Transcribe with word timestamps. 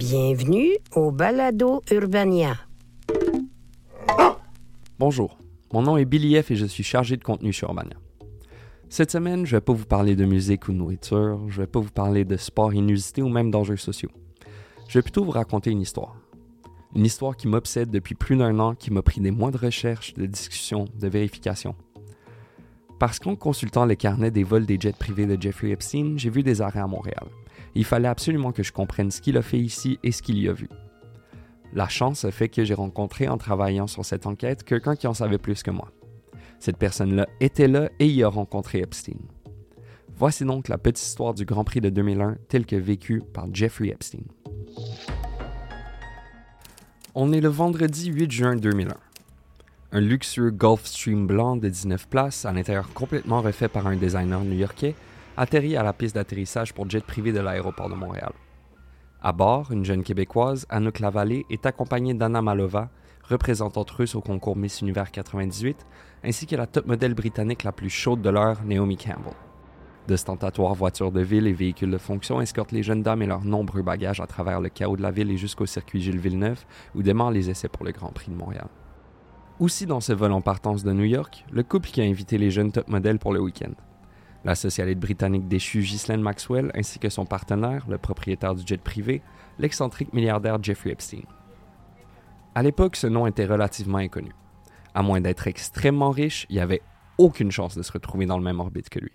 Bienvenue 0.00 0.78
au 0.96 1.10
Balado 1.10 1.82
Urbania. 1.90 2.56
Bonjour, 4.98 5.36
mon 5.74 5.82
nom 5.82 5.98
est 5.98 6.06
Billy 6.06 6.42
F 6.42 6.52
et 6.52 6.56
je 6.56 6.64
suis 6.64 6.82
chargé 6.82 7.18
de 7.18 7.22
contenu 7.22 7.52
sur 7.52 7.68
Urbania. 7.68 7.98
Cette 8.88 9.10
semaine, 9.10 9.44
je 9.44 9.56
vais 9.56 9.60
pas 9.60 9.74
vous 9.74 9.84
parler 9.84 10.16
de 10.16 10.24
musique 10.24 10.68
ou 10.68 10.72
de 10.72 10.78
nourriture, 10.78 11.40
je 11.48 11.60
vais 11.60 11.66
pas 11.66 11.80
vous 11.80 11.90
parler 11.90 12.24
de 12.24 12.38
sport 12.38 12.72
inusité 12.72 13.20
ou 13.20 13.28
même 13.28 13.50
d'enjeux 13.50 13.76
sociaux. 13.76 14.08
Je 14.88 14.98
vais 14.98 15.02
plutôt 15.02 15.22
vous 15.22 15.32
raconter 15.32 15.70
une 15.70 15.82
histoire. 15.82 16.16
Une 16.96 17.04
histoire 17.04 17.36
qui 17.36 17.46
m'obsède 17.46 17.90
depuis 17.90 18.14
plus 18.14 18.38
d'un 18.38 18.58
an, 18.58 18.74
qui 18.74 18.90
m'a 18.90 19.02
pris 19.02 19.20
des 19.20 19.30
mois 19.30 19.50
de 19.50 19.58
recherche, 19.58 20.14
de 20.14 20.24
discussion, 20.24 20.86
de 20.98 21.08
vérification. 21.08 21.74
Parce 22.98 23.18
qu'en 23.18 23.36
consultant 23.36 23.84
les 23.84 23.96
carnets 23.96 24.30
des 24.30 24.44
vols 24.44 24.64
des 24.64 24.80
jets 24.80 24.94
privés 24.94 25.26
de 25.26 25.38
Jeffrey 25.38 25.72
Epstein, 25.72 26.14
j'ai 26.16 26.30
vu 26.30 26.42
des 26.42 26.62
arrêts 26.62 26.80
à 26.80 26.86
Montréal. 26.86 27.26
Il 27.74 27.84
fallait 27.84 28.08
absolument 28.08 28.52
que 28.52 28.62
je 28.62 28.72
comprenne 28.72 29.10
ce 29.10 29.20
qu'il 29.20 29.36
a 29.36 29.42
fait 29.42 29.58
ici 29.58 29.98
et 30.02 30.12
ce 30.12 30.22
qu'il 30.22 30.38
y 30.38 30.48
a 30.48 30.52
vu. 30.52 30.68
La 31.72 31.88
chance 31.88 32.24
a 32.24 32.30
fait 32.30 32.48
que 32.48 32.64
j'ai 32.64 32.74
rencontré 32.74 33.28
en 33.28 33.38
travaillant 33.38 33.86
sur 33.86 34.04
cette 34.04 34.26
enquête 34.26 34.64
quelqu'un 34.64 34.96
qui 34.96 35.06
en 35.06 35.14
savait 35.14 35.38
plus 35.38 35.62
que 35.62 35.70
moi. 35.70 35.92
Cette 36.58 36.76
personne-là 36.76 37.26
était 37.40 37.68
là 37.68 37.88
et 38.00 38.06
y 38.06 38.22
a 38.22 38.28
rencontré 38.28 38.80
Epstein. 38.80 39.18
Voici 40.16 40.44
donc 40.44 40.68
la 40.68 40.76
petite 40.76 41.06
histoire 41.06 41.32
du 41.32 41.44
Grand 41.44 41.64
Prix 41.64 41.80
de 41.80 41.88
2001 41.88 42.36
telle 42.48 42.66
que 42.66 42.76
vécue 42.76 43.22
par 43.32 43.46
Jeffrey 43.54 43.88
Epstein. 43.88 44.24
On 47.14 47.32
est 47.32 47.40
le 47.40 47.48
vendredi 47.48 48.10
8 48.10 48.30
juin 48.30 48.56
2001. 48.56 48.94
Un 49.92 50.00
luxueux 50.00 50.50
Gulfstream 50.50 51.26
blanc 51.26 51.56
de 51.56 51.68
19 51.68 52.08
places, 52.08 52.44
à 52.44 52.52
l'intérieur 52.52 52.92
complètement 52.92 53.40
refait 53.40 53.68
par 53.68 53.86
un 53.86 53.96
designer 53.96 54.40
new-yorkais, 54.44 54.94
atterrit 55.36 55.76
à 55.76 55.82
la 55.82 55.92
piste 55.92 56.14
d'atterrissage 56.14 56.74
pour 56.74 56.88
jet 56.88 57.04
privé 57.04 57.32
de 57.32 57.40
l'aéroport 57.40 57.88
de 57.88 57.94
Montréal. 57.94 58.32
À 59.22 59.32
bord, 59.32 59.70
une 59.70 59.84
jeune 59.84 60.02
Québécoise, 60.02 60.66
Anouk 60.70 60.98
Lavallée, 60.98 61.44
est 61.50 61.66
accompagnée 61.66 62.14
d'Anna 62.14 62.40
Malova, 62.40 62.88
représentante 63.28 63.90
russe 63.90 64.14
au 64.14 64.20
concours 64.20 64.56
Miss 64.56 64.80
Univers 64.80 65.10
98, 65.10 65.86
ainsi 66.24 66.46
que 66.46 66.56
la 66.56 66.66
top 66.66 66.86
modèle 66.86 67.14
britannique 67.14 67.64
la 67.64 67.72
plus 67.72 67.90
chaude 67.90 68.22
de 68.22 68.30
l'heure, 68.30 68.62
Naomi 68.64 68.96
Campbell. 68.96 69.34
D'ostentatoires 70.08 70.74
voitures 70.74 71.12
de 71.12 71.20
ville 71.20 71.46
et 71.46 71.52
véhicules 71.52 71.90
de 71.90 71.98
fonction 71.98 72.40
escortent 72.40 72.72
les 72.72 72.82
jeunes 72.82 73.02
dames 73.02 73.22
et 73.22 73.26
leurs 73.26 73.44
nombreux 73.44 73.82
bagages 73.82 74.20
à 74.20 74.26
travers 74.26 74.60
le 74.60 74.68
chaos 74.68 74.96
de 74.96 75.02
la 75.02 75.10
ville 75.10 75.30
et 75.30 75.36
jusqu'au 75.36 75.66
circuit 75.66 76.00
Gilles 76.00 76.18
Villeneuve, 76.18 76.64
où 76.94 77.02
démarrent 77.02 77.30
les 77.30 77.50
essais 77.50 77.68
pour 77.68 77.84
le 77.84 77.92
Grand 77.92 78.12
Prix 78.12 78.30
de 78.30 78.36
Montréal. 78.36 78.68
Aussi 79.60 79.84
dans 79.84 80.00
ce 80.00 80.14
vol 80.14 80.32
en 80.32 80.40
partance 80.40 80.82
de 80.82 80.92
New 80.92 81.04
York, 81.04 81.44
le 81.52 81.62
couple 81.62 81.90
qui 81.90 82.00
a 82.00 82.04
invité 82.04 82.38
les 82.38 82.50
jeunes 82.50 82.72
top 82.72 82.88
modèles 82.88 83.18
pour 83.18 83.34
le 83.34 83.40
week-end. 83.40 83.74
La 84.44 84.54
socialite 84.54 84.98
britannique 84.98 85.48
déchue 85.48 85.80
Ghislaine 85.80 86.22
Maxwell 86.22 86.70
ainsi 86.74 86.98
que 86.98 87.10
son 87.10 87.26
partenaire, 87.26 87.86
le 87.88 87.98
propriétaire 87.98 88.54
du 88.54 88.66
jet 88.66 88.80
privé, 88.80 89.22
l'excentrique 89.58 90.14
milliardaire 90.14 90.62
Jeffrey 90.62 90.90
Epstein. 90.90 91.22
À 92.54 92.62
l'époque, 92.62 92.96
ce 92.96 93.06
nom 93.06 93.26
était 93.26 93.44
relativement 93.44 93.98
inconnu. 93.98 94.32
À 94.94 95.02
moins 95.02 95.20
d'être 95.20 95.46
extrêmement 95.46 96.10
riche, 96.10 96.46
il 96.48 96.56
n'y 96.56 96.62
avait 96.62 96.82
aucune 97.18 97.52
chance 97.52 97.76
de 97.76 97.82
se 97.82 97.92
retrouver 97.92 98.26
dans 98.26 98.38
le 98.38 98.44
même 98.44 98.60
orbite 98.60 98.88
que 98.88 98.98
lui. 98.98 99.12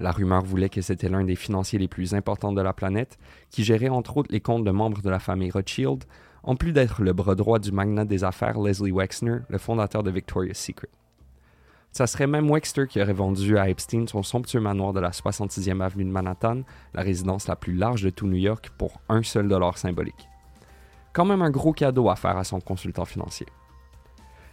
La 0.00 0.10
rumeur 0.10 0.42
voulait 0.42 0.70
que 0.70 0.80
c'était 0.80 1.10
l'un 1.10 1.24
des 1.24 1.36
financiers 1.36 1.78
les 1.78 1.86
plus 1.86 2.14
importants 2.14 2.52
de 2.52 2.62
la 2.62 2.72
planète, 2.72 3.18
qui 3.50 3.62
gérait 3.62 3.90
entre 3.90 4.16
autres 4.16 4.32
les 4.32 4.40
comptes 4.40 4.64
de 4.64 4.70
membres 4.70 5.02
de 5.02 5.10
la 5.10 5.18
famille 5.18 5.50
Rothschild, 5.50 6.04
en 6.42 6.56
plus 6.56 6.72
d'être 6.72 7.02
le 7.02 7.12
bras 7.12 7.34
droit 7.34 7.58
du 7.58 7.70
magnat 7.70 8.06
des 8.06 8.24
affaires 8.24 8.58
Leslie 8.58 8.90
Wexner, 8.90 9.40
le 9.48 9.58
fondateur 9.58 10.02
de 10.02 10.10
Victoria's 10.10 10.58
Secret. 10.58 10.88
Ça 11.92 12.06
serait 12.06 12.26
même 12.26 12.50
Wexter 12.50 12.86
qui 12.86 13.02
aurait 13.02 13.12
vendu 13.12 13.58
à 13.58 13.68
Epstein 13.68 14.06
son 14.06 14.22
somptueux 14.22 14.60
manoir 14.60 14.94
de 14.94 15.00
la 15.00 15.10
66e 15.10 15.82
avenue 15.82 16.04
de 16.04 16.10
Manhattan, 16.10 16.62
la 16.94 17.02
résidence 17.02 17.48
la 17.48 17.56
plus 17.56 17.74
large 17.74 18.02
de 18.02 18.08
tout 18.10 18.26
New 18.26 18.38
York, 18.38 18.70
pour 18.78 19.02
un 19.10 19.22
seul 19.22 19.46
dollar 19.46 19.76
symbolique. 19.76 20.28
Quand 21.12 21.26
même 21.26 21.42
un 21.42 21.50
gros 21.50 21.74
cadeau 21.74 22.08
à 22.08 22.16
faire 22.16 22.38
à 22.38 22.44
son 22.44 22.60
consultant 22.60 23.04
financier. 23.04 23.46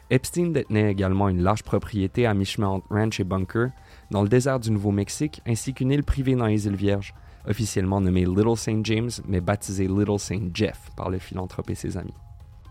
Epstein 0.09 0.47
détenait 0.47 0.91
également 0.91 1.29
une 1.29 1.41
large 1.41 1.63
propriété 1.63 2.25
à 2.25 2.33
mi-chemin 2.33 2.67
entre 2.67 2.87
Ranch 2.89 3.21
et 3.21 3.23
Bunker, 3.23 3.69
dans 4.11 4.21
le 4.21 4.27
désert 4.27 4.59
du 4.59 4.71
Nouveau-Mexique, 4.71 5.41
ainsi 5.47 5.73
qu'une 5.73 5.91
île 5.91 6.03
privée 6.03 6.35
dans 6.35 6.47
les 6.47 6.67
îles 6.67 6.75
Vierges, 6.75 7.13
officiellement 7.47 8.01
nommée 8.01 8.25
Little 8.25 8.57
St. 8.57 8.83
James, 8.85 9.11
mais 9.25 9.39
baptisée 9.39 9.87
Little 9.87 10.19
St. 10.19 10.53
Jeff 10.53 10.89
par 10.97 11.09
le 11.09 11.19
philanthrope 11.19 11.69
et 11.69 11.75
ses 11.75 11.95
amis. 11.95 12.15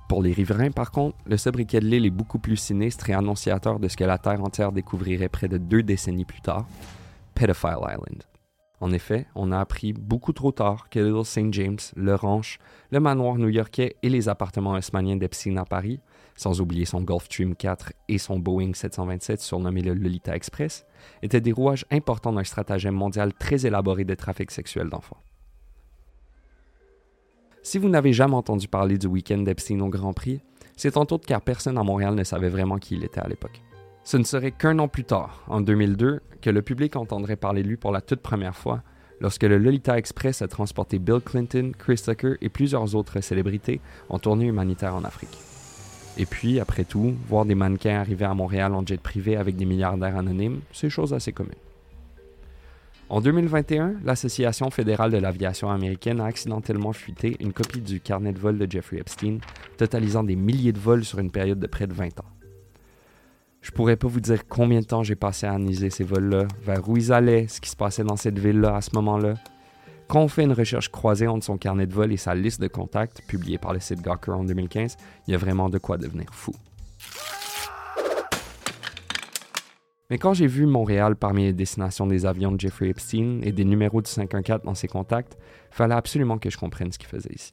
Pour 0.09 0.23
les 0.23 0.33
riverains, 0.33 0.71
par 0.71 0.91
contre, 0.91 1.19
le 1.27 1.37
sobriquet 1.37 1.81
de 1.81 1.85
l'île 1.87 2.07
est 2.07 2.11
beaucoup 2.11 2.39
plus 2.39 2.57
sinistre 2.57 3.11
et 3.11 3.13
annonciateur 3.13 3.79
de 3.79 3.89
ce 3.89 3.97
que 3.97 4.05
la 4.05 4.17
Terre 4.17 4.43
entière 4.43 4.73
découvrirait 4.73 5.29
près 5.29 5.49
de 5.49 5.59
deux 5.59 5.83
décennies 5.83 6.25
plus 6.25 6.41
tard, 6.41 6.67
Pedophile 7.35 7.77
Island. 7.83 8.23
En 8.81 8.93
effet, 8.93 9.27
on 9.35 9.53
a 9.53 9.59
appris 9.59 9.93
beaucoup 9.93 10.33
trop 10.33 10.51
tard 10.51 10.89
que 10.89 10.99
Little 10.99 11.27
St. 11.27 11.53
James, 11.53 11.79
le 11.95 12.15
ranch, 12.15 12.59
le 12.91 13.01
manoir 13.01 13.37
new-yorkais 13.37 13.97
et 14.03 14.09
les 14.09 14.31
appartements 14.31 14.73
haussmanniens 14.73 15.17
d'Epstein 15.17 15.57
à 15.57 15.65
Paris, 15.65 16.01
sans 16.37 16.61
oublier 16.61 16.87
son 16.87 17.03
Gulfstream 17.03 17.55
4 17.55 17.93
et 18.09 18.19
son 18.19 18.39
Boeing 18.39 18.73
727 18.73 19.41
surnommé 19.41 19.83
le 19.83 19.95
Lolita 19.95 20.35
Express, 20.35 20.87
étaient 21.23 21.41
des 21.41 21.53
rouages 21.53 21.85
importants 21.91 22.33
d'un 22.33 22.45
stratagème 22.45 22.95
mondial 22.95 23.35
très 23.35 23.67
élaboré 23.67 24.05
de 24.05 24.15
trafic 24.15 24.53
sexuel 24.53 24.89
d'enfants. 24.89 25.19
Si 27.63 27.79
vous 27.79 27.89
n'avez 27.89 28.13
jamais 28.13 28.35
entendu 28.35 28.69
parler 28.69 28.99
du 28.99 29.07
week-end 29.07 29.39
d'Epstein 29.39 29.81
au 29.81 29.89
Grand 29.89 30.13
Prix, 30.13 30.41
c'est 30.77 30.97
entre 30.97 31.15
autres 31.15 31.27
car 31.27 31.43
personne 31.43 31.77
à 31.77 31.83
Montréal 31.83 32.15
ne 32.15 32.25
savait 32.25 32.49
vraiment 32.49 32.79
qui 32.79 32.95
il 32.95 33.05
était 33.05 33.21
à 33.21 33.29
l'époque. 33.29 33.63
Ce 34.05 34.17
ne 34.17 34.25
serait 34.25 34.53
qu'un 34.53 34.79
an 34.79 34.89
plus 34.89 35.05
tard, 35.05 35.45
en 35.49 35.61
2002, 35.61 36.21
que 36.41 36.51
le 36.51 36.63
public 36.63 36.97
entendrait 36.97 37.37
parler 37.37 37.63
de 37.63 37.69
lui 37.69 37.77
pour 37.77 37.93
la 37.93 38.01
toute 38.01 38.21
première 38.21 38.57
fois, 38.57 38.83
lorsque 39.21 39.43
le 39.43 39.59
Lolita 39.59 39.99
Express 39.99 40.41
a 40.41 40.49
transporté 40.49 40.99
Bill 40.99 41.21
Clinton, 41.21 41.73
Chris 41.77 42.01
Tucker 42.05 42.37
et 42.41 42.49
plusieurs 42.49 42.95
autres 42.95 43.21
célébrités 43.21 43.81
en 44.09 44.19
tournée 44.19 44.47
humanitaire 44.47 44.95
en 44.95 45.05
Afrique. 45.05 45.37
Et 46.17 46.27
puis, 46.27 46.59
après 46.59 46.85
tout, 46.85 47.15
voir 47.29 47.45
des 47.45 47.55
mannequins 47.55 48.01
arriver 48.01 48.25
à 48.25 48.35
Montréal 48.35 48.75
en 48.75 48.85
jet 48.87 49.01
privé 49.01 49.37
avec 49.37 49.57
des 49.57 49.67
milliardaires 49.67 50.17
anonymes, 50.17 50.61
c'est 50.73 50.91
chose 50.91 51.13
assez 51.13 51.33
commune. 51.33 51.53
En 53.11 53.23
2021, 53.23 53.95
l'Association 54.05 54.69
fédérale 54.71 55.11
de 55.11 55.17
l'aviation 55.17 55.71
américaine 55.71 56.21
a 56.21 56.27
accidentellement 56.27 56.93
fuité 56.93 57.37
une 57.41 57.55
copie 57.55 57.81
du 57.81 58.01
carnet 58.01 58.35
de 58.35 58.39
vol 58.39 58.59
de 58.59 58.71
Jeffrey 58.71 58.99
Epstein, 58.99 59.39
totalisant 59.79 60.23
des 60.23 60.37
milliers 60.37 60.75
de 60.75 60.79
vols 60.79 61.07
sur 61.07 61.19
une 61.19 61.31
période 61.31 61.59
de 61.59 61.67
près 61.67 61.87
de 61.87 61.95
20 61.95 62.21
ans. 62.21 62.27
Je 63.63 63.71
pourrais 63.71 63.97
pas 63.97 64.09
vous 64.09 64.21
dire 64.21 64.47
combien 64.47 64.81
de 64.81 64.85
temps 64.85 65.03
j'ai 65.03 65.15
passé 65.15 65.47
à 65.47 65.55
analyser 65.55 65.89
ces 65.89 66.05
vols-là, 66.05 66.49
vers 66.63 66.87
où 66.87 66.99
ils 66.99 67.11
allaient, 67.11 67.49
ce 67.49 67.63
qui 67.63 67.71
se 67.71 67.77
passait 67.77 68.05
dans 68.05 68.17
cette 68.17 68.39
ville-là 68.39 68.77
à 68.77 68.83
ce 68.83 68.91
moment-là. 68.97 69.35
Quand 70.07 70.21
on 70.21 70.29
fait 70.29 70.45
une 70.45 70.53
recherche 70.53 70.91
croisée 70.91 71.29
entre 71.29 71.47
son 71.47 71.57
carnet 71.57 71.87
de 71.87 71.95
vol 71.95 72.13
et 72.13 72.19
sa 72.19 72.35
liste 72.35 72.61
de 72.61 72.69
contacts, 72.69 73.23
publiée 73.27 73.57
par 73.57 73.73
le 73.73 73.81
site 73.81 74.03
Gawker 74.03 74.33
en 74.33 74.45
2015, 74.45 74.99
il 75.27 75.31
y 75.33 75.35
a 75.35 75.39
vraiment 75.39 75.71
de 75.71 75.79
quoi 75.79 75.97
devenir 75.97 76.27
fou. 76.33 76.53
Mais 80.11 80.17
quand 80.17 80.33
j'ai 80.33 80.47
vu 80.47 80.65
Montréal 80.65 81.17
parmi 81.17 81.45
les 81.45 81.53
destinations 81.53 82.07
des 82.07 82.25
avions 82.25 82.51
de 82.51 82.59
Jeffrey 82.59 82.89
Epstein 82.89 83.41
et 83.43 83.53
des 83.53 83.67
numéros 83.67 84.01
du 84.01 84.11
514 84.11 84.63
dans 84.65 84.75
ses 84.75 84.89
contacts, 84.89 85.37
fallait 85.71 85.95
absolument 85.95 86.39
que 86.39 86.49
je 86.49 86.57
comprenne 86.57 86.91
ce 86.91 86.99
qu'il 86.99 87.09
faisait 87.09 87.35
ici. 87.35 87.53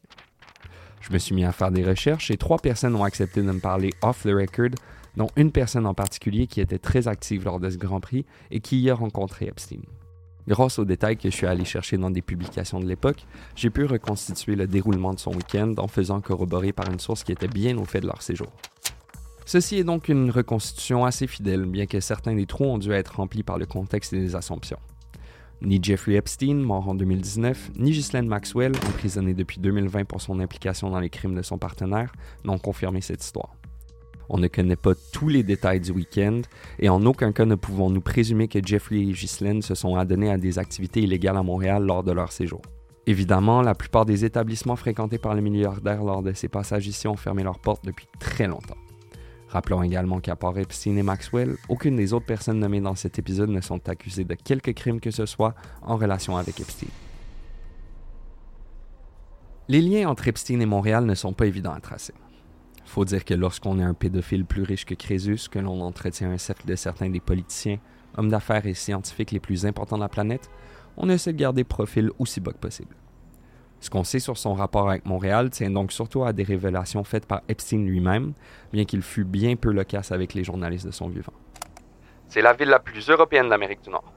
Je 1.02 1.12
me 1.12 1.18
suis 1.18 1.36
mis 1.36 1.44
à 1.44 1.52
faire 1.52 1.70
des 1.70 1.84
recherches 1.84 2.32
et 2.32 2.38
trois 2.38 2.58
personnes 2.58 2.96
ont 2.96 3.04
accepté 3.04 3.42
de 3.42 3.52
me 3.52 3.60
parler 3.60 3.90
off 4.02 4.24
the 4.24 4.30
record, 4.30 4.70
dont 5.18 5.28
une 5.36 5.52
personne 5.52 5.86
en 5.86 5.94
particulier 5.94 6.48
qui 6.48 6.62
était 6.62 6.80
très 6.80 7.10
active 7.10 7.44
lors 7.44 7.60
de 7.60 7.70
ce 7.70 7.78
Grand 7.78 8.00
Prix 8.00 8.26
et 8.52 8.62
qui 8.62 8.80
y 8.80 8.90
a 8.90 8.96
rencontré 8.96 9.48
Epstein. 9.48 9.82
Grâce 10.48 10.80
aux 10.80 10.86
détails 10.86 11.18
que 11.18 11.30
je 11.30 11.36
suis 11.36 11.48
allé 11.48 11.66
chercher 11.66 11.98
dans 11.98 12.10
des 12.10 12.22
publications 12.22 12.80
de 12.80 12.86
l'époque, 12.86 13.26
j'ai 13.58 13.70
pu 13.70 13.84
reconstituer 13.84 14.56
le 14.56 14.66
déroulement 14.66 15.14
de 15.14 15.20
son 15.20 15.34
week-end 15.34 15.74
en 15.78 15.88
faisant 15.88 16.22
corroborer 16.22 16.72
par 16.72 16.90
une 16.90 17.00
source 17.00 17.26
qui 17.26 17.34
était 17.34 17.50
bien 17.50 17.78
au 17.78 17.84
fait 17.84 18.00
de 18.00 18.08
leur 18.08 18.22
séjour. 18.22 18.48
Ceci 19.46 19.78
est 19.78 19.84
donc 19.84 20.10
une 20.10 20.32
reconstitution 20.32 21.06
assez 21.06 21.28
fidèle, 21.28 21.66
bien 21.66 21.86
que 21.86 22.00
certains 22.00 22.34
des 22.34 22.48
trous 22.48 22.66
ont 22.66 22.80
dû 22.80 22.92
être 22.92 23.18
remplis 23.18 23.44
par 23.44 23.60
le 23.60 23.68
contexte 23.68 24.12
et 24.14 24.20
les 24.20 24.36
assumptions. 24.36 24.80
Ni 25.62 25.80
Jeffrey 25.82 26.16
Epstein, 26.16 26.56
mort 26.56 26.90
en 26.90 26.96
2019, 26.96 27.72
ni 27.78 27.92
Ghislaine 27.92 28.28
Maxwell, 28.28 28.74
emprisonnée 28.76 29.36
depuis 29.36 29.60
2020 29.60 30.06
pour 30.06 30.20
son 30.20 30.40
implication 30.40 30.90
dans 30.90 31.00
les 31.00 31.12
crimes 31.12 31.36
de 31.36 31.44
son 31.44 31.60
partenaire, 31.60 32.12
n'ont 32.44 32.58
confirmé 32.58 33.02
cette 33.02 33.24
histoire. 33.24 33.56
On 34.30 34.40
ne 34.40 34.48
connaît 34.48 34.76
pas 34.76 34.94
tous 35.14 35.30
les 35.30 35.44
détails 35.44 35.80
du 35.80 35.92
week-end 35.92 36.42
et 36.80 36.90
en 36.90 37.06
aucun 37.06 37.32
cas 37.32 37.46
ne 37.46 37.54
pouvons-nous 37.54 38.02
présumer 38.02 38.48
que 38.48 38.60
Jeffrey 38.66 38.98
et 38.98 39.12
Ghislaine 39.12 39.62
se 39.62 39.76
sont 39.76 39.96
adonnés 39.96 40.32
à 40.32 40.40
des 40.40 40.58
activités 40.58 41.02
illégales 41.02 41.38
à 41.38 41.44
Montréal 41.44 41.84
lors 41.84 42.04
de 42.04 42.12
leur 42.12 42.32
séjour. 42.32 42.64
Évidemment, 43.06 43.62
la 43.62 43.76
plupart 43.76 44.06
des 44.06 44.26
établissements 44.26 44.76
fréquentés 44.76 45.20
par 45.20 45.36
les 45.36 45.42
milliardaires 45.42 46.04
lors 46.04 46.24
de 46.24 46.34
ces 46.34 46.48
passages 46.48 46.88
ici 46.88 47.08
ont 47.08 47.16
fermé 47.16 47.44
leurs 47.44 47.60
portes 47.60 47.86
depuis 47.86 48.08
très 48.20 48.48
longtemps. 48.48 48.78
Rappelons 49.56 49.84
également 49.84 50.20
qu'à 50.20 50.36
part 50.36 50.58
Epstein 50.58 50.98
et 50.98 51.02
Maxwell, 51.02 51.56
aucune 51.70 51.96
des 51.96 52.12
autres 52.12 52.26
personnes 52.26 52.60
nommées 52.60 52.82
dans 52.82 52.96
cet 52.96 53.20
épisode 53.20 53.50
ne 53.50 53.62
sont 53.62 53.88
accusées 53.88 54.26
de 54.26 54.34
quelque 54.34 54.72
crime 54.72 55.00
que 55.00 55.12
ce 55.12 55.26
soit 55.26 55.56
en 55.82 55.96
relation 55.96 56.36
avec 56.36 56.60
Epstein. 56.60 56.90
Les 59.70 59.80
liens 59.80 60.10
entre 60.10 60.28
Epstein 60.28 60.60
et 60.60 60.66
Montréal 60.66 61.06
ne 61.06 61.16
sont 61.16 61.32
pas 61.32 61.46
évidents 61.46 61.72
à 61.72 61.80
tracer. 61.80 62.14
Faut 62.84 63.06
dire 63.06 63.24
que 63.24 63.34
lorsqu'on 63.34 63.80
est 63.80 63.84
un 63.84 63.94
pédophile 63.94 64.44
plus 64.44 64.64
riche 64.64 64.84
que 64.84 64.94
Crésus, 64.94 65.48
que 65.50 65.60
l'on 65.60 65.80
entretient 65.80 66.32
un 66.32 66.38
cercle 66.38 66.68
de 66.68 66.76
certains 66.76 67.10
des 67.10 67.22
politiciens, 67.22 67.80
hommes 68.18 68.28
d'affaires 68.28 68.66
et 68.66 68.74
scientifiques 68.74 69.32
les 69.32 69.40
plus 69.40 69.66
importants 69.66 69.96
de 69.96 70.02
la 70.02 70.10
planète, 70.10 70.50
on 70.98 71.08
essaie 71.08 71.32
de 71.32 71.40
garder 71.40 71.64
profil 71.64 72.12
aussi 72.20 72.42
bas 72.42 72.52
que 72.52 72.58
possible. 72.58 72.94
Ce 73.80 73.90
qu'on 73.90 74.04
sait 74.04 74.20
sur 74.20 74.38
son 74.38 74.54
rapport 74.54 74.90
avec 74.90 75.06
Montréal 75.06 75.50
tient 75.50 75.70
donc 75.70 75.92
surtout 75.92 76.24
à 76.24 76.34
des 76.34 76.44
révélations 76.44 77.04
faites 77.04 77.26
par 77.26 77.42
Epstein 77.48 77.86
lui-même, 77.86 78.34
bien 78.74 78.86
qu'il 78.86 79.02
fût 79.02 79.26
bien 79.26 79.56
peu 79.56 79.72
loquace 79.72 80.12
avec 80.12 80.34
les 80.34 80.44
journalistes 80.44 80.86
de 80.86 80.92
son 80.92 81.08
vivant. 81.08 81.34
C'est 82.28 82.42
la 82.42 82.54
ville 82.54 82.70
la 82.70 82.80
plus 82.80 83.10
européenne 83.10 83.50
d'Amérique 83.50 83.84
du 83.84 83.90
Nord. 83.90 84.12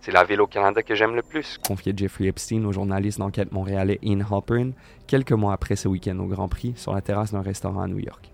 C'est 0.00 0.12
la 0.12 0.24
ville 0.24 0.40
au 0.40 0.46
Canada 0.46 0.82
que 0.82 0.94
j'aime 0.94 1.14
le 1.14 1.22
plus, 1.22 1.58
confiait 1.58 1.92
Jeffrey 1.94 2.26
Epstein 2.26 2.64
au 2.64 2.72
journaliste 2.72 3.18
d'enquête 3.18 3.52
montréalais 3.52 3.98
Ian 4.02 4.20
Halperin 4.30 4.70
quelques 5.06 5.32
mois 5.32 5.52
après 5.52 5.76
ce 5.76 5.88
week-end 5.88 6.18
au 6.20 6.26
Grand 6.26 6.48
Prix 6.48 6.72
sur 6.76 6.94
la 6.94 7.02
terrasse 7.02 7.32
d'un 7.32 7.42
restaurant 7.42 7.82
à 7.82 7.86
New 7.86 7.98
York. 7.98 8.30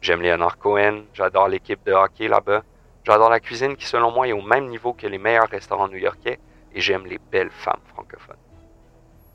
J'aime 0.00 0.22
Leonard 0.22 0.58
Cohen, 0.58 1.02
j'adore 1.12 1.48
l'équipe 1.48 1.84
de 1.84 1.92
hockey 1.92 2.26
là-bas, 2.26 2.62
j'adore 3.04 3.28
la 3.28 3.38
cuisine 3.38 3.76
qui 3.76 3.86
selon 3.86 4.10
moi 4.12 4.26
est 4.26 4.32
au 4.32 4.42
même 4.42 4.68
niveau 4.68 4.94
que 4.94 5.06
les 5.06 5.18
meilleurs 5.18 5.48
restaurants 5.48 5.88
new-yorkais 5.88 6.40
et 6.74 6.80
j'aime 6.80 7.04
les 7.06 7.20
belles 7.30 7.50
femmes 7.50 7.80
francophones. 7.88 8.41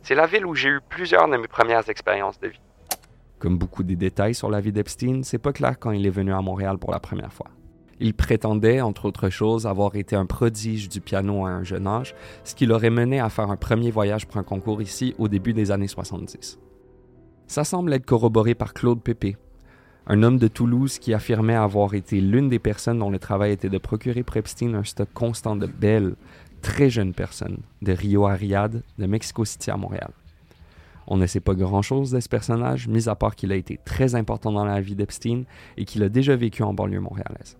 C'est 0.08 0.16
la 0.16 0.26
ville 0.26 0.46
où 0.46 0.56
j'ai 0.56 0.70
eu 0.70 0.80
plusieurs 0.88 1.28
de 1.28 1.36
mes 1.36 1.50
premières 1.50 1.90
expériences 1.90 2.40
de 2.40 2.48
vie. 2.48 2.62
Comme 3.40 3.58
beaucoup 3.58 3.84
des 3.84 3.98
détails 3.98 4.34
sur 4.34 4.50
la 4.50 4.62
vie 4.62 4.72
d'Epstein, 4.72 5.20
c'est 5.24 5.38
pas 5.38 5.52
clair 5.52 5.78
quand 5.78 5.92
il 5.92 6.08
est 6.08 6.10
venu 6.10 6.32
à 6.32 6.40
Montréal 6.40 6.78
pour 6.78 6.92
la 6.92 7.02
première 7.02 7.34
fois. 7.34 7.48
Il 8.00 8.14
prétendait, 8.14 8.80
entre 8.80 9.04
autres 9.04 9.30
choses, 9.30 9.68
avoir 9.68 9.98
été 9.98 10.16
un 10.16 10.26
prodige 10.26 10.88
du 10.88 11.02
piano 11.02 11.46
à 11.46 11.50
un 11.50 11.66
jeune 11.66 11.88
âge, 11.88 12.16
ce 12.46 12.56
qui 12.56 12.66
l'aurait 12.66 12.90
mené 12.90 13.20
à 13.20 13.28
faire 13.28 13.52
un 13.52 13.58
premier 13.58 13.92
voyage 13.92 14.28
pour 14.28 14.38
un 14.38 14.44
concours 14.44 14.82
ici 14.82 15.14
au 15.18 15.28
début 15.28 15.52
des 15.52 15.72
années 15.72 15.90
70. 15.90 16.58
Ça 17.48 17.66
semble 17.66 17.92
être 17.92 18.06
corroboré 18.06 18.56
par 18.56 18.74
Claude 18.74 19.04
Pépé, 19.04 19.36
un 20.06 20.24
homme 20.24 20.38
de 20.38 20.48
Toulouse 20.48 21.00
qui 21.00 21.14
affirmait 21.14 21.54
avoir 21.54 21.94
été 21.96 22.22
l'une 22.22 22.48
des 22.48 22.60
personnes 22.60 23.00
dont 23.00 23.10
le 23.10 23.20
travail 23.20 23.52
était 23.52 23.68
de 23.68 23.78
procurer 23.78 24.24
pour 24.24 24.38
Epstein 24.38 24.74
un 24.74 24.86
stock 24.86 25.10
constant 25.14 25.58
de 25.58 25.68
belles, 25.68 26.16
très 26.62 26.90
jeunes 26.90 27.14
personnes, 27.14 27.60
de 27.82 27.92
Rio 27.94 28.26
à 28.26 28.38
de 28.38 29.06
Mexico 29.06 29.46
City 29.46 29.72
à 29.72 29.78
Montréal. 29.78 30.12
On 31.08 31.18
ne 31.18 31.26
sait 31.26 31.40
pas 31.40 31.54
grand-chose 31.54 32.12
de 32.12 32.20
ce 32.20 32.28
personnage, 32.28 32.88
mis 32.88 33.08
à 33.08 33.16
part 33.16 33.36
qu'il 33.36 33.52
a 33.54 33.56
été 33.56 33.80
très 33.84 34.16
important 34.16 34.52
dans 34.52 34.66
la 34.66 34.82
vie 34.82 34.96
d'Epstein 34.96 35.44
et 35.78 35.86
qu'il 35.86 36.04
a 36.04 36.10
déjà 36.10 36.36
vécu 36.36 36.64
en 36.64 36.74
banlieue 36.74 37.00
montréalaise. 37.00 37.58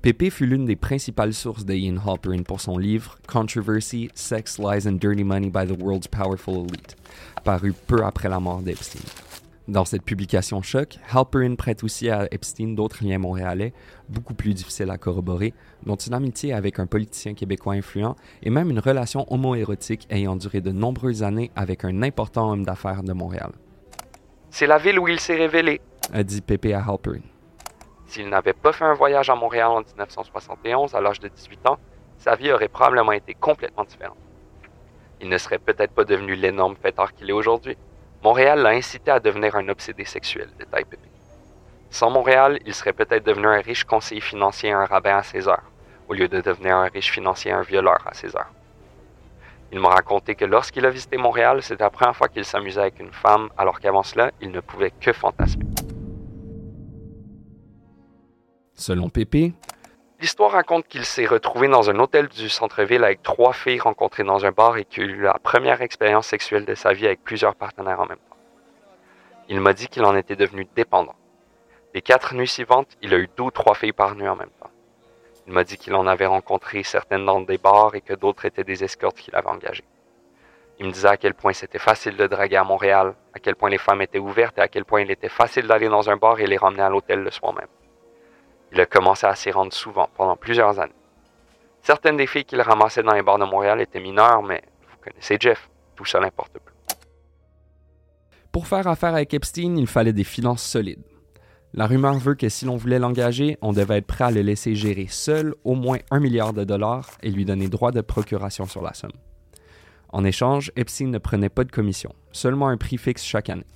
Pépé 0.00 0.30
fut 0.30 0.46
l'une 0.46 0.64
des 0.64 0.76
principales 0.76 1.34
sources 1.34 1.64
de 1.64 1.74
Ian 1.74 1.96
Halperin 1.96 2.44
pour 2.44 2.60
son 2.60 2.78
livre 2.78 3.18
Controversy, 3.26 4.08
Sex, 4.14 4.58
Lies 4.60 4.86
and 4.86 4.92
Dirty 4.92 5.24
Money 5.24 5.50
by 5.50 5.66
the 5.66 5.76
World's 5.82 6.06
Powerful 6.06 6.66
Elite, 6.68 6.96
paru 7.42 7.72
peu 7.72 8.04
après 8.04 8.28
la 8.28 8.38
mort 8.38 8.62
d'Epstein. 8.62 9.27
Dans 9.68 9.84
cette 9.84 10.02
publication 10.02 10.62
choc, 10.62 10.96
Halperin 11.12 11.54
prête 11.54 11.84
aussi 11.84 12.08
à 12.08 12.26
Epstein 12.30 12.68
d'autres 12.68 13.04
liens 13.04 13.18
montréalais, 13.18 13.74
beaucoup 14.08 14.32
plus 14.32 14.54
difficiles 14.54 14.90
à 14.90 14.96
corroborer, 14.96 15.52
dont 15.84 15.94
une 15.94 16.14
amitié 16.14 16.54
avec 16.54 16.78
un 16.78 16.86
politicien 16.86 17.34
québécois 17.34 17.74
influent 17.74 18.16
et 18.42 18.48
même 18.48 18.70
une 18.70 18.78
relation 18.78 19.30
homoérotique 19.30 20.06
ayant 20.08 20.36
duré 20.36 20.62
de 20.62 20.72
nombreuses 20.72 21.22
années 21.22 21.50
avec 21.54 21.84
un 21.84 22.02
important 22.02 22.50
homme 22.50 22.64
d'affaires 22.64 23.02
de 23.02 23.12
Montréal. 23.12 23.52
C'est 24.48 24.66
la 24.66 24.78
ville 24.78 24.98
où 24.98 25.06
il 25.06 25.20
s'est 25.20 25.36
révélé, 25.36 25.82
a 26.14 26.22
dit 26.22 26.40
Pépé 26.40 26.72
à 26.72 26.82
Halperin. 26.82 27.20
S'il 28.06 28.30
n'avait 28.30 28.54
pas 28.54 28.72
fait 28.72 28.86
un 28.86 28.94
voyage 28.94 29.28
à 29.28 29.34
Montréal 29.34 29.68
en 29.68 29.80
1971 29.80 30.94
à 30.94 31.02
l'âge 31.02 31.20
de 31.20 31.28
18 31.28 31.66
ans, 31.68 31.76
sa 32.16 32.36
vie 32.36 32.50
aurait 32.52 32.68
probablement 32.68 33.12
été 33.12 33.34
complètement 33.34 33.84
différente. 33.84 34.16
Il 35.20 35.28
ne 35.28 35.36
serait 35.36 35.58
peut-être 35.58 35.92
pas 35.92 36.04
devenu 36.04 36.36
l'énorme 36.36 36.76
fêtard 36.76 37.12
qu'il 37.12 37.28
est 37.28 37.34
aujourd'hui. 37.34 37.76
Montréal 38.22 38.60
l'a 38.60 38.70
incité 38.70 39.10
à 39.10 39.20
devenir 39.20 39.54
un 39.54 39.68
obsédé 39.68 40.04
sexuel, 40.04 40.48
détaille 40.58 40.84
Pépé. 40.84 41.08
Sans 41.90 42.10
Montréal, 42.10 42.58
il 42.66 42.74
serait 42.74 42.92
peut-être 42.92 43.24
devenu 43.24 43.46
un 43.46 43.60
riche 43.60 43.84
conseiller 43.84 44.20
financier 44.20 44.70
et 44.70 44.72
un 44.72 44.84
rabbin 44.84 45.16
à 45.16 45.22
César, 45.22 45.62
au 46.08 46.14
lieu 46.14 46.28
de 46.28 46.40
devenir 46.40 46.76
un 46.76 46.88
riche 46.88 47.10
financier 47.12 47.52
un 47.52 47.62
violeur 47.62 47.98
à 48.06 48.14
César. 48.14 48.52
Il 49.70 49.80
m'a 49.80 49.90
raconté 49.90 50.34
que 50.34 50.44
lorsqu'il 50.44 50.84
a 50.84 50.90
visité 50.90 51.16
Montréal, 51.16 51.62
c'était 51.62 51.84
la 51.84 51.90
première 51.90 52.16
fois 52.16 52.28
qu'il 52.28 52.44
s'amusait 52.44 52.80
avec 52.80 52.98
une 53.00 53.12
femme, 53.12 53.50
alors 53.56 53.78
qu'avant 53.80 54.02
cela, 54.02 54.32
il 54.40 54.50
ne 54.50 54.60
pouvait 54.60 54.90
que 54.90 55.12
fantasmer. 55.12 55.64
Selon 58.74 59.08
Pépé, 59.10 59.52
L'histoire 60.20 60.50
raconte 60.50 60.88
qu'il 60.88 61.04
s'est 61.04 61.26
retrouvé 61.26 61.68
dans 61.68 61.90
un 61.90 61.98
hôtel 62.00 62.26
du 62.26 62.48
centre-ville 62.48 63.04
avec 63.04 63.22
trois 63.22 63.52
filles 63.52 63.78
rencontrées 63.78 64.24
dans 64.24 64.44
un 64.44 64.50
bar 64.50 64.76
et 64.76 64.84
qu'il 64.84 65.04
a 65.04 65.06
eu 65.06 65.20
la 65.22 65.34
première 65.34 65.80
expérience 65.80 66.26
sexuelle 66.26 66.64
de 66.64 66.74
sa 66.74 66.92
vie 66.92 67.06
avec 67.06 67.22
plusieurs 67.22 67.54
partenaires 67.54 68.00
en 68.00 68.06
même 68.06 68.18
temps. 68.18 68.36
Il 69.48 69.60
m'a 69.60 69.72
dit 69.72 69.86
qu'il 69.86 70.04
en 70.04 70.16
était 70.16 70.34
devenu 70.34 70.66
dépendant. 70.74 71.14
Les 71.94 72.02
quatre 72.02 72.34
nuits 72.34 72.48
suivantes, 72.48 72.88
il 73.00 73.14
a 73.14 73.18
eu 73.18 73.28
deux 73.36 73.44
ou 73.44 73.50
trois 73.52 73.76
filles 73.76 73.92
par 73.92 74.16
nuit 74.16 74.28
en 74.28 74.34
même 74.34 74.50
temps. 74.60 74.70
Il 75.46 75.52
m'a 75.52 75.62
dit 75.62 75.78
qu'il 75.78 75.94
en 75.94 76.08
avait 76.08 76.26
rencontré 76.26 76.82
certaines 76.82 77.24
dans 77.24 77.40
des 77.40 77.56
bars 77.56 77.94
et 77.94 78.00
que 78.00 78.14
d'autres 78.14 78.44
étaient 78.44 78.64
des 78.64 78.82
escortes 78.82 79.18
qu'il 79.18 79.36
avait 79.36 79.46
engagées. 79.46 79.84
Il 80.80 80.86
me 80.86 80.90
disait 80.90 81.08
à 81.08 81.16
quel 81.16 81.34
point 81.34 81.52
c'était 81.52 81.78
facile 81.78 82.16
de 82.16 82.26
draguer 82.26 82.56
à 82.56 82.64
Montréal, 82.64 83.14
à 83.34 83.38
quel 83.38 83.54
point 83.54 83.70
les 83.70 83.78
femmes 83.78 84.02
étaient 84.02 84.18
ouvertes 84.18 84.58
et 84.58 84.62
à 84.62 84.68
quel 84.68 84.84
point 84.84 85.00
il 85.00 85.12
était 85.12 85.28
facile 85.28 85.68
d'aller 85.68 85.88
dans 85.88 86.10
un 86.10 86.16
bar 86.16 86.40
et 86.40 86.46
les 86.48 86.56
ramener 86.56 86.82
à 86.82 86.88
l'hôtel 86.88 87.20
le 87.20 87.30
soir 87.30 87.54
même. 87.54 87.68
Il 88.72 88.80
a 88.80 88.86
commencé 88.86 89.26
à 89.26 89.34
s'y 89.34 89.50
rendre 89.50 89.72
souvent, 89.72 90.08
pendant 90.16 90.36
plusieurs 90.36 90.78
années. 90.78 90.92
Certaines 91.82 92.16
des 92.16 92.26
filles 92.26 92.44
qu'il 92.44 92.60
ramassait 92.60 93.02
dans 93.02 93.14
les 93.14 93.22
bars 93.22 93.38
de 93.38 93.44
Montréal 93.44 93.80
étaient 93.80 94.00
mineures, 94.00 94.42
mais 94.42 94.62
vous 94.90 94.96
connaissez 95.02 95.36
Jeff, 95.40 95.68
tout 95.96 96.04
ça 96.04 96.20
n'importe 96.20 96.52
peu. 96.52 96.72
Pour 98.52 98.66
faire 98.66 98.86
affaire 98.86 99.14
avec 99.14 99.32
Epstein, 99.34 99.76
il 99.76 99.86
fallait 99.86 100.12
des 100.12 100.24
finances 100.24 100.62
solides. 100.62 101.02
La 101.74 101.86
rumeur 101.86 102.18
veut 102.18 102.34
que 102.34 102.48
si 102.48 102.64
l'on 102.64 102.76
voulait 102.76 102.98
l'engager, 102.98 103.58
on 103.60 103.72
devait 103.72 103.98
être 103.98 104.06
prêt 104.06 104.24
à 104.24 104.30
le 104.30 104.40
laisser 104.40 104.74
gérer 104.74 105.06
seul 105.08 105.54
au 105.64 105.74
moins 105.74 105.98
un 106.10 106.18
milliard 106.18 106.52
de 106.52 106.64
dollars 106.64 107.10
et 107.22 107.30
lui 107.30 107.44
donner 107.44 107.68
droit 107.68 107.92
de 107.92 108.00
procuration 108.00 108.66
sur 108.66 108.82
la 108.82 108.94
somme. 108.94 109.12
En 110.08 110.24
échange, 110.24 110.72
Epstein 110.76 111.08
ne 111.08 111.18
prenait 111.18 111.50
pas 111.50 111.64
de 111.64 111.70
commission, 111.70 112.14
seulement 112.32 112.68
un 112.68 112.78
prix 112.78 112.96
fixe 112.96 113.22
chaque 113.22 113.50
année. 113.50 113.66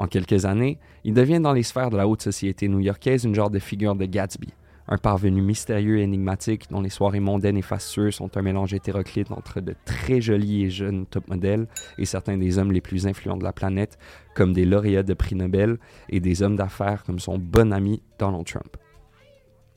En 0.00 0.06
quelques 0.06 0.46
années, 0.46 0.78
il 1.04 1.12
devient 1.12 1.40
dans 1.40 1.52
les 1.52 1.62
sphères 1.62 1.90
de 1.90 1.98
la 1.98 2.08
haute 2.08 2.22
société 2.22 2.68
new-yorkaise 2.68 3.24
une 3.24 3.34
genre 3.34 3.50
de 3.50 3.58
figure 3.58 3.94
de 3.94 4.06
Gatsby, 4.06 4.48
un 4.88 4.96
parvenu 4.96 5.42
mystérieux 5.42 5.98
et 5.98 6.04
énigmatique 6.04 6.70
dont 6.70 6.80
les 6.80 6.88
soirées 6.88 7.20
mondaines 7.20 7.58
et 7.58 7.62
fastueuses 7.62 8.14
sont 8.14 8.34
un 8.38 8.40
mélange 8.40 8.72
hétéroclite 8.72 9.30
entre 9.30 9.60
de 9.60 9.74
très 9.84 10.22
jolis 10.22 10.64
et 10.64 10.70
jeunes 10.70 11.04
top 11.04 11.28
modèles 11.28 11.66
et 11.98 12.06
certains 12.06 12.38
des 12.38 12.56
hommes 12.56 12.72
les 12.72 12.80
plus 12.80 13.06
influents 13.06 13.36
de 13.36 13.44
la 13.44 13.52
planète, 13.52 13.98
comme 14.34 14.54
des 14.54 14.64
lauréats 14.64 15.02
de 15.02 15.12
prix 15.12 15.34
Nobel 15.34 15.76
et 16.08 16.20
des 16.20 16.42
hommes 16.42 16.56
d'affaires 16.56 17.04
comme 17.04 17.18
son 17.18 17.36
bon 17.36 17.70
ami 17.70 18.02
Donald 18.18 18.46
Trump. 18.46 18.78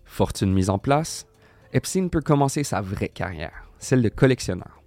Fortune 0.06 0.54
mise 0.54 0.70
en 0.70 0.78
place, 0.78 1.28
Epstein 1.74 2.08
peut 2.08 2.22
commencer 2.22 2.64
sa 2.64 2.80
vraie 2.80 3.10
carrière, 3.10 3.68
celle 3.78 4.02
de 4.02 4.08
collectionneur 4.08 4.83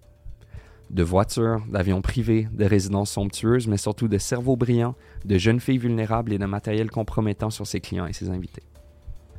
de 0.91 1.03
voitures, 1.03 1.63
d'avions 1.69 2.01
privés, 2.01 2.49
de 2.53 2.65
résidences 2.65 3.11
somptueuses, 3.11 3.67
mais 3.67 3.77
surtout 3.77 4.09
de 4.09 4.19
cerveaux 4.19 4.57
brillants, 4.57 4.95
de 5.25 5.39
jeunes 5.39 5.61
filles 5.61 5.79
vulnérables 5.79 6.33
et 6.33 6.39
de 6.39 6.47
matériel 6.47 6.91
compromettant 6.91 7.51
sur 7.51 7.67
ses 7.67 7.81
clients 7.81 8.07
et 8.07 8.13
ses 8.13 8.31
invités. 8.31 8.63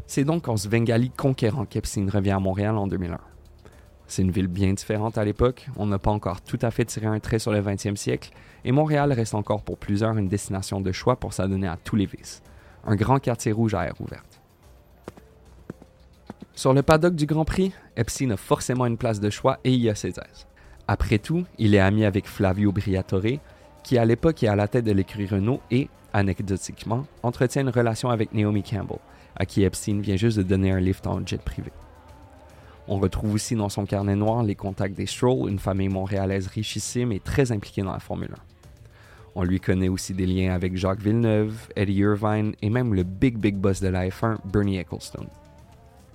C'est 0.05 0.23
donc 0.23 0.47
en 0.47 0.57
Svengali 0.57 1.09
conquérant 1.09 1.65
qu'Epstein 1.65 2.07
revient 2.09 2.31
à 2.31 2.39
Montréal 2.39 2.77
en 2.77 2.87
2001. 2.87 3.19
C'est 4.07 4.21
une 4.21 4.31
ville 4.31 4.47
bien 4.47 4.71
différente 4.71 5.17
à 5.17 5.25
l'époque, 5.25 5.67
on 5.75 5.85
n'a 5.85 5.99
pas 5.99 6.11
encore 6.11 6.41
tout 6.41 6.59
à 6.61 6.71
fait 6.71 6.85
tiré 6.85 7.07
un 7.07 7.19
trait 7.19 7.39
sur 7.39 7.51
le 7.51 7.61
20e 7.61 7.97
siècle, 7.97 8.31
et 8.63 8.71
Montréal 8.71 9.11
reste 9.11 9.35
encore 9.35 9.63
pour 9.63 9.77
plusieurs 9.77 10.17
une 10.17 10.29
destination 10.29 10.79
de 10.79 10.91
choix 10.93 11.17
pour 11.17 11.33
s'adonner 11.33 11.67
à 11.67 11.77
tous 11.83 11.97
les 11.97 12.05
vices. 12.05 12.41
Un 12.85 12.95
grand 12.95 13.19
quartier 13.19 13.51
rouge 13.51 13.73
à 13.73 13.85
air 13.85 13.99
ouverte. 13.99 14.41
Sur 16.55 16.73
le 16.73 16.81
paddock 16.81 17.15
du 17.15 17.25
Grand 17.25 17.45
Prix, 17.45 17.73
Epstein 17.97 18.31
a 18.31 18.37
forcément 18.37 18.85
une 18.85 18.97
place 18.97 19.19
de 19.19 19.29
choix 19.29 19.59
et 19.63 19.73
y 19.73 19.89
a 19.89 19.95
ses 19.95 20.09
aises. 20.09 20.47
Après 20.87 21.19
tout, 21.19 21.43
il 21.57 21.75
est 21.75 21.79
ami 21.79 22.05
avec 22.05 22.27
Flavio 22.27 22.71
Briatore, 22.71 23.39
qui 23.83 23.97
à 23.97 24.05
l'époque 24.05 24.41
est 24.43 24.47
à 24.47 24.55
la 24.55 24.67
tête 24.67 24.85
de 24.85 24.93
l'écurie 24.93 25.27
Renault 25.27 25.59
et, 25.69 25.89
anecdotiquement, 26.13 27.05
entretient 27.23 27.63
une 27.63 27.69
relation 27.69 28.09
avec 28.09 28.33
Naomi 28.33 28.63
Campbell, 28.63 28.99
à 29.35 29.45
qui 29.45 29.63
Epstein 29.63 29.99
vient 29.99 30.15
juste 30.15 30.37
de 30.37 30.43
donner 30.43 30.71
un 30.71 30.79
lift 30.79 31.05
en 31.05 31.25
jet 31.25 31.41
privé. 31.41 31.71
On 32.87 32.99
retrouve 32.99 33.33
aussi 33.33 33.55
dans 33.55 33.67
son 33.67 33.85
carnet 33.85 34.15
noir 34.15 34.43
les 34.43 34.55
contacts 34.55 34.95
des 34.95 35.05
Stroll, 35.05 35.49
une 35.49 35.59
famille 35.59 35.89
montréalaise 35.89 36.47
richissime 36.47 37.11
et 37.11 37.19
très 37.19 37.51
impliquée 37.51 37.81
dans 37.81 37.91
la 37.91 37.99
Formule 37.99 38.31
1. 38.31 38.35
On 39.35 39.43
lui 39.43 39.59
connaît 39.59 39.89
aussi 39.89 40.13
des 40.13 40.25
liens 40.25 40.53
avec 40.53 40.77
Jacques 40.77 41.01
Villeneuve, 41.01 41.67
Eddie 41.75 41.99
Irvine 41.99 42.53
et 42.61 42.69
même 42.69 42.93
le 42.93 43.03
big 43.03 43.37
big 43.37 43.55
boss 43.55 43.81
de 43.81 43.89
la 43.89 44.07
F1, 44.07 44.37
Bernie 44.45 44.77
Ecclestone. 44.77 45.27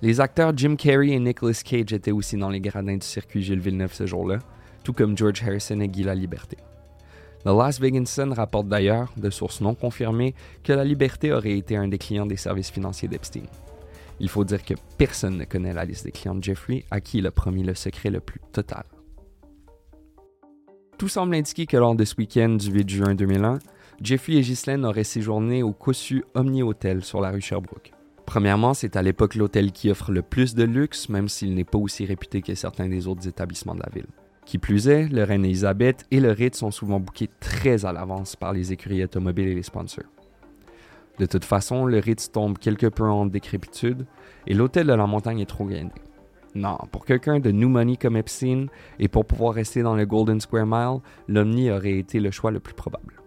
Les 0.01 0.19
acteurs 0.19 0.51
Jim 0.57 0.75
Carrey 0.75 1.09
et 1.09 1.19
Nicolas 1.19 1.61
Cage 1.63 1.93
étaient 1.93 2.11
aussi 2.11 2.37
dans 2.37 2.49
les 2.49 2.59
gradins 2.59 2.97
du 2.97 3.05
circuit 3.05 3.43
Gilles 3.43 3.61
Villeneuve 3.61 3.93
ce 3.93 4.05
jour-là, 4.05 4.39
tout 4.83 4.93
comme 4.93 5.17
George 5.17 5.41
Harrison 5.43 5.79
et 5.79 5.87
Guy 5.87 6.03
La 6.03 6.15
Liberté. 6.15 6.57
The 7.45 7.49
Las 7.49 7.79
Vegas 7.79 8.05
Sun 8.05 8.31
rapporte 8.31 8.67
d'ailleurs, 8.67 9.11
de 9.17 9.29
sources 9.29 9.61
non 9.61 9.75
confirmées, 9.75 10.33
que 10.63 10.71
La 10.71 10.85
Liberté 10.85 11.33
aurait 11.33 11.57
été 11.57 11.75
un 11.75 11.87
des 11.87 11.97
clients 11.97 12.25
des 12.25 12.37
services 12.37 12.71
financiers 12.71 13.07
d'Epstein. 13.09 13.43
Il 14.19 14.29
faut 14.29 14.45
dire 14.45 14.63
que 14.63 14.75
personne 14.97 15.37
ne 15.37 15.43
connaît 15.43 15.73
la 15.73 15.83
liste 15.83 16.05
des 16.05 16.11
clients 16.11 16.35
de 16.35 16.43
Jeffrey, 16.43 16.85
à 16.91 17.01
qui 17.01 17.17
il 17.17 17.27
a 17.27 17.31
promis 17.31 17.63
le 17.63 17.75
secret 17.75 18.09
le 18.09 18.21
plus 18.21 18.39
total. 18.51 18.83
Tout 20.97 21.09
semble 21.09 21.35
indiquer 21.35 21.65
que 21.65 21.75
lors 21.75 21.95
de 21.95 22.05
ce 22.05 22.15
week-end 22.17 22.51
du 22.51 22.71
8 22.71 22.89
juin 22.89 23.15
2001, 23.15 23.59
Jeffrey 24.01 24.33
et 24.33 24.41
Ghislaine 24.41 24.85
auraient 24.85 25.03
séjourné 25.03 25.63
au 25.63 25.73
cossu 25.73 26.23
Omni 26.35 26.63
Hotel 26.63 27.03
sur 27.03 27.19
la 27.19 27.31
rue 27.31 27.41
Sherbrooke. 27.41 27.91
Premièrement, 28.25 28.73
c'est 28.73 28.95
à 28.95 29.01
l'époque 29.01 29.35
l'hôtel 29.35 29.71
qui 29.71 29.91
offre 29.91 30.11
le 30.11 30.21
plus 30.21 30.55
de 30.55 30.63
luxe, 30.63 31.09
même 31.09 31.27
s'il 31.27 31.55
n'est 31.55 31.65
pas 31.65 31.77
aussi 31.77 32.05
réputé 32.05 32.41
que 32.41 32.55
certains 32.55 32.87
des 32.87 33.07
autres 33.07 33.27
établissements 33.27 33.75
de 33.75 33.81
la 33.81 33.89
ville. 33.93 34.07
Qui 34.45 34.57
plus 34.57 34.87
est, 34.87 35.07
le 35.07 35.23
Reine 35.23 35.45
Elisabeth 35.45 36.05
et 36.11 36.19
le 36.19 36.31
Ritz 36.31 36.57
sont 36.57 36.71
souvent 36.71 36.99
bookés 36.99 37.29
très 37.39 37.85
à 37.85 37.93
l'avance 37.93 38.35
par 38.35 38.53
les 38.53 38.73
écuries 38.73 39.03
automobiles 39.03 39.47
et 39.47 39.55
les 39.55 39.63
sponsors. 39.63 40.03
De 41.19 41.25
toute 41.25 41.45
façon, 41.45 41.85
le 41.85 41.99
Ritz 41.99 42.31
tombe 42.31 42.57
quelque 42.57 42.87
peu 42.87 43.03
en 43.03 43.25
décrépitude 43.25 44.05
et 44.47 44.53
l'hôtel 44.53 44.87
de 44.87 44.93
la 44.93 45.05
montagne 45.05 45.39
est 45.39 45.45
trop 45.45 45.65
gagné. 45.65 45.91
Non, 46.55 46.77
pour 46.91 47.05
quelqu'un 47.05 47.39
de 47.39 47.51
new 47.51 47.69
money 47.69 47.97
comme 47.97 48.17
Epstein 48.17 48.67
et 48.99 49.07
pour 49.07 49.25
pouvoir 49.25 49.53
rester 49.53 49.81
dans 49.81 49.95
le 49.95 50.05
Golden 50.05 50.39
Square 50.39 50.67
Mile, 50.67 50.99
l'Omni 51.27 51.71
aurait 51.71 51.97
été 51.97 52.19
le 52.19 52.29
choix 52.29 52.51
le 52.51 52.59
plus 52.59 52.75
probable. 52.75 53.21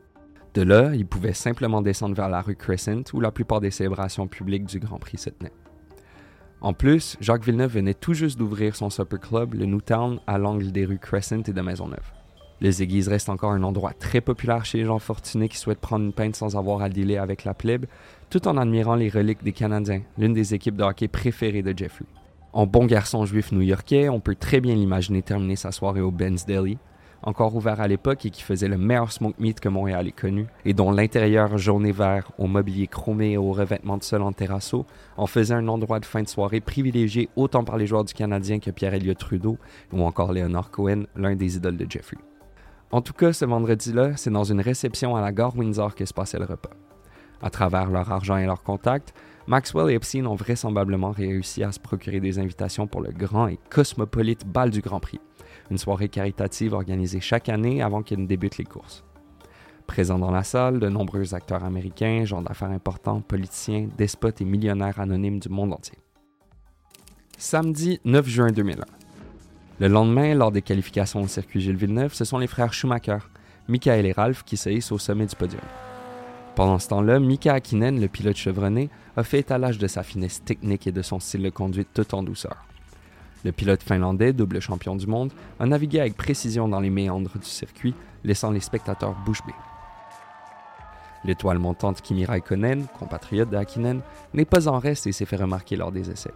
De 0.54 0.62
là, 0.62 0.94
il 0.94 1.06
pouvait 1.06 1.32
simplement 1.32 1.82
descendre 1.82 2.14
vers 2.14 2.28
la 2.28 2.40
rue 2.40 2.56
Crescent 2.56 3.02
où 3.12 3.20
la 3.20 3.30
plupart 3.30 3.60
des 3.60 3.70
célébrations 3.70 4.28
publiques 4.28 4.66
du 4.66 4.78
Grand 4.78 4.98
Prix 4.98 5.18
se 5.18 5.30
tenaient. 5.30 5.52
En 6.60 6.72
plus, 6.72 7.16
Jacques 7.20 7.44
Villeneuve 7.44 7.74
venait 7.74 7.94
tout 7.94 8.14
juste 8.14 8.38
d'ouvrir 8.38 8.76
son 8.76 8.90
supper 8.90 9.18
club, 9.18 9.54
le 9.54 9.66
Newtown, 9.66 10.20
à 10.26 10.38
l'angle 10.38 10.72
des 10.72 10.84
rues 10.86 10.98
Crescent 10.98 11.42
et 11.46 11.52
de 11.52 11.60
Maisonneuve. 11.60 12.12
Les 12.62 12.82
églises 12.82 13.08
restent 13.08 13.28
encore 13.28 13.52
un 13.52 13.62
endroit 13.62 13.92
très 13.92 14.22
populaire 14.22 14.64
chez 14.64 14.78
les 14.78 14.86
gens 14.86 14.98
fortunés 14.98 15.50
qui 15.50 15.58
souhaitent 15.58 15.80
prendre 15.80 16.06
une 16.06 16.14
pinte 16.14 16.36
sans 16.36 16.56
avoir 16.56 16.80
à 16.80 16.88
dealer 16.88 17.18
avec 17.18 17.44
la 17.44 17.52
plèbe, 17.52 17.84
tout 18.30 18.48
en 18.48 18.56
admirant 18.56 18.94
les 18.94 19.10
reliques 19.10 19.44
des 19.44 19.52
Canadiens, 19.52 20.00
l'une 20.16 20.32
des 20.32 20.54
équipes 20.54 20.76
de 20.76 20.82
hockey 20.82 21.08
préférées 21.08 21.62
de 21.62 21.76
Jeffrey. 21.76 22.06
En 22.54 22.66
bon 22.66 22.86
garçon 22.86 23.26
juif 23.26 23.52
new-yorkais, 23.52 24.08
on 24.08 24.20
peut 24.20 24.34
très 24.34 24.60
bien 24.60 24.74
l'imaginer 24.74 25.20
terminer 25.20 25.56
sa 25.56 25.72
soirée 25.72 26.00
au 26.00 26.10
Ben's 26.10 26.46
Deli, 26.46 26.78
encore 27.22 27.54
ouvert 27.56 27.80
à 27.80 27.88
l'époque 27.88 28.24
et 28.24 28.30
qui 28.30 28.42
faisait 28.42 28.68
le 28.68 28.78
meilleur 28.78 29.12
smoke 29.12 29.36
meat 29.38 29.60
que 29.60 29.68
Montréal 29.68 30.06
ait 30.06 30.12
connu, 30.12 30.46
et 30.64 30.74
dont 30.74 30.90
l'intérieur 30.90 31.58
jaune 31.58 31.86
et 31.86 31.92
vert, 31.92 32.30
au 32.38 32.46
mobilier 32.46 32.86
chromé 32.86 33.32
et 33.32 33.36
au 33.36 33.52
revêtement 33.52 33.96
de 33.96 34.02
sol 34.02 34.22
en 34.22 34.32
terrasso, 34.32 34.86
en 35.16 35.26
faisait 35.26 35.54
un 35.54 35.68
endroit 35.68 36.00
de 36.00 36.04
fin 36.04 36.22
de 36.22 36.28
soirée 36.28 36.60
privilégié 36.60 37.28
autant 37.36 37.64
par 37.64 37.76
les 37.76 37.86
joueurs 37.86 38.04
du 38.04 38.14
Canadien 38.14 38.58
que 38.58 38.70
pierre 38.70 38.94
Elliott 38.94 39.18
Trudeau 39.18 39.58
ou 39.92 40.02
encore 40.02 40.32
Leonard 40.32 40.70
Cohen, 40.70 41.04
l'un 41.16 41.36
des 41.36 41.56
idoles 41.56 41.76
de 41.76 41.86
Jeffrey. 41.88 42.18
En 42.92 43.00
tout 43.00 43.12
cas, 43.12 43.32
ce 43.32 43.44
vendredi-là, 43.44 44.16
c'est 44.16 44.30
dans 44.30 44.44
une 44.44 44.60
réception 44.60 45.16
à 45.16 45.20
la 45.20 45.32
gare 45.32 45.56
Windsor 45.56 45.94
que 45.94 46.04
se 46.04 46.14
passait 46.14 46.38
le 46.38 46.44
repas. 46.44 46.70
À 47.42 47.50
travers 47.50 47.90
leur 47.90 48.10
argent 48.10 48.36
et 48.36 48.46
leurs 48.46 48.62
contacts, 48.62 49.12
Maxwell 49.46 49.90
et 49.90 49.94
Epstein 49.94 50.26
ont 50.26 50.34
vraisemblablement 50.34 51.10
réussi 51.10 51.62
à 51.62 51.70
se 51.70 51.78
procurer 51.78 52.20
des 52.20 52.38
invitations 52.38 52.86
pour 52.86 53.00
le 53.00 53.12
grand 53.12 53.46
et 53.46 53.58
cosmopolite 53.70 54.46
bal 54.46 54.70
du 54.70 54.80
Grand 54.80 54.98
Prix, 54.98 55.20
une 55.70 55.78
soirée 55.78 56.08
caritative 56.08 56.72
organisée 56.72 57.20
chaque 57.20 57.48
année 57.48 57.82
avant 57.82 58.02
qu'il 58.02 58.20
ne 58.20 58.26
débute 58.26 58.58
les 58.58 58.64
courses. 58.64 59.04
Présents 59.86 60.18
dans 60.18 60.30
la 60.30 60.42
salle, 60.42 60.80
de 60.80 60.88
nombreux 60.88 61.34
acteurs 61.34 61.64
américains, 61.64 62.24
gens 62.24 62.42
d'affaires 62.42 62.70
importants, 62.70 63.20
politiciens, 63.20 63.88
despotes 63.96 64.40
et 64.40 64.44
millionnaires 64.44 65.00
anonymes 65.00 65.38
du 65.38 65.48
monde 65.48 65.72
entier. 65.72 65.98
Samedi 67.38 68.00
9 68.04 68.26
juin 68.26 68.50
2001. 68.50 68.84
Le 69.78 69.88
lendemain, 69.88 70.34
lors 70.34 70.50
des 70.50 70.62
qualifications 70.62 71.22
au 71.22 71.28
circuit 71.28 71.60
Gilles 71.60 71.76
Villeneuve, 71.76 72.14
ce 72.14 72.24
sont 72.24 72.38
les 72.38 72.46
frères 72.46 72.72
Schumacher, 72.72 73.18
Michael 73.68 74.06
et 74.06 74.12
Ralph, 74.12 74.42
qui 74.42 74.56
se 74.56 74.70
hissent 74.70 74.90
au 74.90 74.98
sommet 74.98 75.26
du 75.26 75.36
podium. 75.36 75.62
Pendant 76.54 76.78
ce 76.78 76.88
temps-là, 76.88 77.20
Mika 77.20 77.52
Hakkinen, 77.52 78.00
le 78.00 78.08
pilote 78.08 78.36
chevronné, 78.36 78.88
a 79.16 79.22
fait 79.22 79.40
étalage 79.40 79.76
de 79.76 79.86
sa 79.86 80.02
finesse 80.02 80.42
technique 80.42 80.86
et 80.86 80.92
de 80.92 81.02
son 81.02 81.20
style 81.20 81.42
de 81.42 81.50
conduite 81.50 81.88
tout 81.92 82.14
en 82.14 82.22
douceur. 82.22 82.64
Le 83.44 83.52
pilote 83.52 83.82
finlandais, 83.82 84.32
double 84.32 84.60
champion 84.60 84.96
du 84.96 85.06
monde, 85.06 85.32
a 85.60 85.66
navigué 85.66 86.00
avec 86.00 86.16
précision 86.16 86.68
dans 86.68 86.80
les 86.80 86.90
méandres 86.90 87.38
du 87.38 87.46
circuit, 87.46 87.94
laissant 88.24 88.50
les 88.50 88.60
spectateurs 88.60 89.14
bouche 89.24 89.44
bée. 89.46 89.54
L'étoile 91.24 91.58
montante 91.58 92.02
Kimi 92.02 92.24
Raikkonen, 92.24 92.86
compatriote 92.98 93.50
de 93.50 93.56
Hakkinen, 93.56 94.00
n'est 94.34 94.44
pas 94.44 94.68
en 94.68 94.78
reste 94.78 95.06
et 95.06 95.12
s'est 95.12 95.24
fait 95.24 95.36
remarquer 95.36 95.76
lors 95.76 95.92
des 95.92 96.10
essais. 96.10 96.32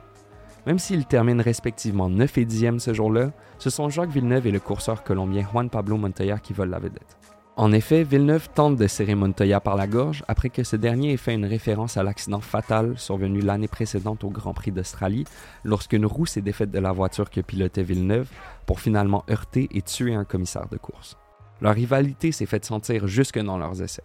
Même 0.67 0.79
s'ils 0.79 1.07
terminent 1.07 1.43
respectivement 1.43 2.11
9 2.11 2.39
et 2.39 2.45
10e 2.45 2.81
ce 2.81 2.93
jour-là, 2.93 3.31
ce 3.59 3.71
sont 3.71 3.89
Jacques 3.89 4.11
Villeneuve 4.11 4.47
et 4.47 4.51
le 4.51 4.61
courseur 4.61 5.05
colombien 5.05 5.43
Juan 5.43 5.71
Pablo 5.71 5.97
Montoya 5.97 6.39
qui 6.39 6.53
volent 6.53 6.73
la 6.73 6.79
vedette. 6.81 7.20
En 7.61 7.73
effet, 7.73 8.05
Villeneuve 8.05 8.49
tente 8.55 8.77
de 8.77 8.87
serrer 8.87 9.15
Montoya 9.15 9.61
par 9.61 9.77
la 9.77 9.87
gorge 9.87 10.25
après 10.29 10.49
que 10.49 10.65
ce 10.65 10.77
dernier 10.77 11.13
ait 11.13 11.19
fait 11.19 11.35
une 11.35 11.45
référence 11.45 11.99
à 11.99 12.03
l'accident 12.03 12.41
fatal 12.41 12.99
survenu 12.99 13.43
l'année 13.43 13.69
précédente 13.69 14.25
au 14.25 14.31
Grand 14.31 14.55
Prix 14.55 14.73
d'Australie, 14.73 15.27
lorsqu'une 15.63 16.07
roue 16.07 16.25
s'est 16.25 16.41
défaite 16.41 16.71
de 16.71 16.79
la 16.79 16.93
voiture 16.93 17.29
que 17.29 17.43
pilotait 17.43 17.83
Villeneuve 17.83 18.31
pour 18.65 18.81
finalement 18.81 19.25
heurter 19.29 19.69
et 19.73 19.83
tuer 19.83 20.15
un 20.15 20.25
commissaire 20.25 20.69
de 20.71 20.79
course. 20.79 21.19
Leur 21.61 21.75
rivalité 21.75 22.33
s'est 22.33 22.47
faite 22.47 22.65
sentir 22.65 23.07
jusque 23.07 23.39
dans 23.39 23.59
leurs 23.59 23.83
essais. 23.83 24.05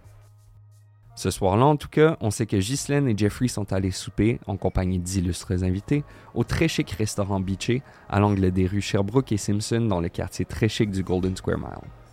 Ce 1.15 1.31
soir-là, 1.31 1.63
en 1.63 1.77
tout 1.77 1.87
cas, 1.87 2.17
on 2.19 2.31
sait 2.31 2.47
que 2.47 2.57
Ghislaine 2.57 3.07
et 3.07 3.17
Jeffrey 3.17 3.47
sont 3.47 3.71
allés 3.71 3.91
souper, 3.91 4.41
en 4.47 4.57
compagnie 4.57 4.99
d'illustres 4.99 5.63
invités, 5.63 6.03
au 6.33 6.43
très 6.43 6.67
chic 6.67 6.91
restaurant 6.91 7.39
Beachy, 7.39 7.81
à 8.09 8.19
l'angle 8.19 8.51
des 8.51 8.67
rues 8.67 8.81
Sherbrooke 8.81 9.31
et 9.31 9.37
Simpson, 9.37 9.79
dans 9.79 10.01
le 10.01 10.09
quartier 10.09 10.43
très 10.43 10.67
chic 10.67 10.91
du 10.91 11.03
Golden 11.03 11.37
Square 11.37 11.59
Mile. 11.59 12.04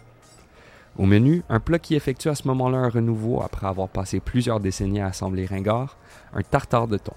Au 0.99 1.07
menu, 1.07 1.43
un 1.49 1.59
plat 1.59 1.79
qui 1.79 1.95
effectue 1.95 2.29
à 2.29 2.35
ce 2.35 2.47
moment-là 2.49 2.79
un 2.79 2.91
renouveau 2.91 3.43
après 3.43 3.67
avoir 3.67 3.89
passé 3.89 4.21
plusieurs 4.21 4.61
décennies 4.61 5.01
à 5.01 5.07
assembler 5.07 5.47
ringard, 5.47 5.97
un 6.35 6.43
tartare 6.43 6.87
de 6.87 6.99
thon. 6.99 7.15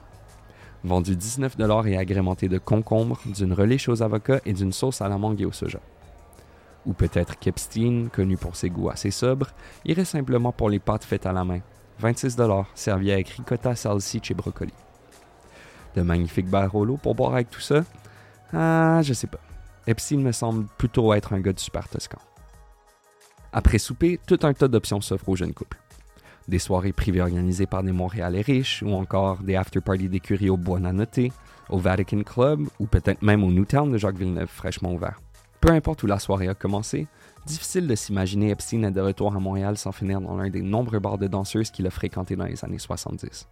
Vendu 0.86 1.16
19 1.16 1.58
et 1.88 1.98
agrémenté 1.98 2.48
de 2.48 2.58
concombre, 2.58 3.20
d'une 3.26 3.52
reliche 3.52 3.90
aux 3.90 4.02
avocats 4.02 4.40
et 4.46 4.54
d'une 4.54 4.72
sauce 4.72 5.02
à 5.02 5.10
la 5.10 5.18
mangue 5.18 5.42
et 5.42 5.46
au 5.46 5.52
soja. 5.52 5.80
Ou 6.86 6.94
peut-être 6.94 7.38
qu'Epstein, 7.38 8.08
connu 8.14 8.38
pour 8.38 8.56
ses 8.56 8.70
goûts 8.70 8.90
assez 8.90 9.12
sobres, 9.12 9.50
irait 9.84 10.06
simplement 10.06 10.54
pour 10.54 10.70
les 10.70 10.80
pâtes 10.80 11.04
faites 11.04 11.26
à 11.26 11.34
la 11.34 11.44
main. 11.44 11.60
26 12.00 12.38
servi 12.76 13.12
avec 13.12 13.30
ricotta, 13.30 13.76
salsiccia 13.76 14.34
et 14.34 14.36
brocoli. 14.36 14.74
De 15.96 16.02
magnifiques 16.02 16.50
barolo 16.50 16.98
pour 16.98 17.16
boire 17.16 17.34
avec 17.34 17.50
tout 17.50 17.62
ça? 17.62 17.84
Ah, 18.54 19.02
je 19.02 19.14
sais 19.14 19.28
pas. 19.28 19.40
Epstein 19.88 20.20
me 20.20 20.32
semble 20.32 20.66
plutôt 20.78 21.14
être 21.14 21.34
un 21.34 21.40
gars 21.40 21.54
de 21.54 21.60
super 21.60 21.90
toscan. 21.90 22.20
Après 23.58 23.78
souper, 23.78 24.20
tout 24.28 24.40
un 24.44 24.54
tas 24.54 24.68
d'options 24.68 25.00
s'offrent 25.00 25.30
aux 25.30 25.38
jeunes 25.38 25.54
couples. 25.54 25.80
Des 26.50 26.60
soirées 26.60 26.92
privées 26.92 27.22
organisées 27.22 27.66
par 27.66 27.84
des 27.84 27.94
Montréalais 27.94 28.42
riches, 28.42 28.84
ou 28.86 28.92
encore 28.92 29.38
des 29.44 29.56
after-parties 29.56 30.10
d'écurie 30.10 30.50
au 30.50 30.58
Buonanotte, 30.58 31.32
au 31.70 31.78
Vatican 31.78 32.22
Club, 32.24 32.68
ou 32.82 32.86
peut-être 32.86 33.22
même 33.22 33.46
au 33.46 33.52
Newtown 33.54 33.90
de 33.90 33.98
Jacques 33.98 34.18
Villeneuve 34.18 34.50
fraîchement 34.50 34.94
ouvert. 34.94 35.22
Peu 35.62 35.70
importe 35.70 36.04
où 36.04 36.06
la 36.06 36.20
soirée 36.20 36.50
a 36.50 36.54
commencé, 36.54 37.08
difficile 37.46 37.88
de 37.88 37.96
s'imaginer 37.96 38.50
Epstein 38.50 38.92
de 38.92 39.00
retour 39.00 39.34
à 39.34 39.40
Montréal 39.40 39.78
sans 39.78 39.94
finir 39.94 40.20
dans 40.20 40.36
l'un 40.36 40.50
des 40.50 40.62
nombreux 40.62 41.00
bars 41.00 41.18
de 41.18 41.28
danseuses 41.28 41.72
qu'il 41.72 41.88
a 41.88 41.92
fréquentés 41.92 42.36
dans 42.36 42.44
les 42.44 42.66
années 42.66 42.78
70. 42.78 43.48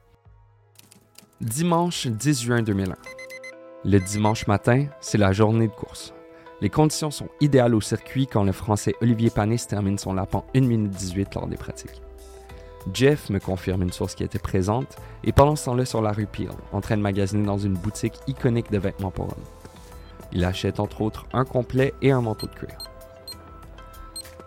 Dimanche 1.39 2.07
10 2.07 2.41
juin 2.41 2.61
2001. 2.61 2.93
Le 3.85 3.99
dimanche 3.99 4.47
matin, 4.47 4.87
c'est 4.99 5.17
la 5.17 5.31
journée 5.31 5.69
de 5.69 5.73
course. 5.73 6.13
Les 6.63 6.69
conditions 6.69 7.11
sont 7.11 7.27
idéales 7.41 7.75
au 7.75 7.81
circuit 7.81 8.25
quand 8.25 8.45
le 8.45 8.53
Français 8.53 8.95
Olivier 9.01 9.29
Panis 9.29 9.67
termine 9.67 9.97
son 9.97 10.13
lap 10.13 10.33
en 10.33 10.45
1 10.55 10.61
minute 10.61 10.91
18 10.91 11.35
lors 11.35 11.45
des 11.45 11.57
pratiques. 11.57 12.01
Jeff 12.93 13.29
me 13.29 13.39
confirme 13.41 13.83
une 13.83 13.91
source 13.91 14.15
qui 14.15 14.23
était 14.23 14.39
présente 14.39 14.95
et 15.25 15.33
pendant 15.33 15.57
ce 15.57 15.65
temps-là 15.65 15.83
sur 15.83 16.01
la 16.01 16.13
rue 16.13 16.25
Peel, 16.25 16.47
en 16.71 16.79
train 16.79 16.95
de 16.95 17.01
magasiner 17.01 17.45
dans 17.45 17.57
une 17.57 17.73
boutique 17.73 18.13
iconique 18.27 18.71
de 18.71 18.77
vêtements 18.77 19.11
pour 19.11 19.25
hommes. 19.25 19.43
Il 20.31 20.45
achète 20.45 20.79
entre 20.79 21.01
autres 21.01 21.25
un 21.33 21.43
complet 21.43 21.93
et 22.01 22.11
un 22.11 22.21
manteau 22.21 22.47
de 22.47 22.55
cuir. 22.55 22.77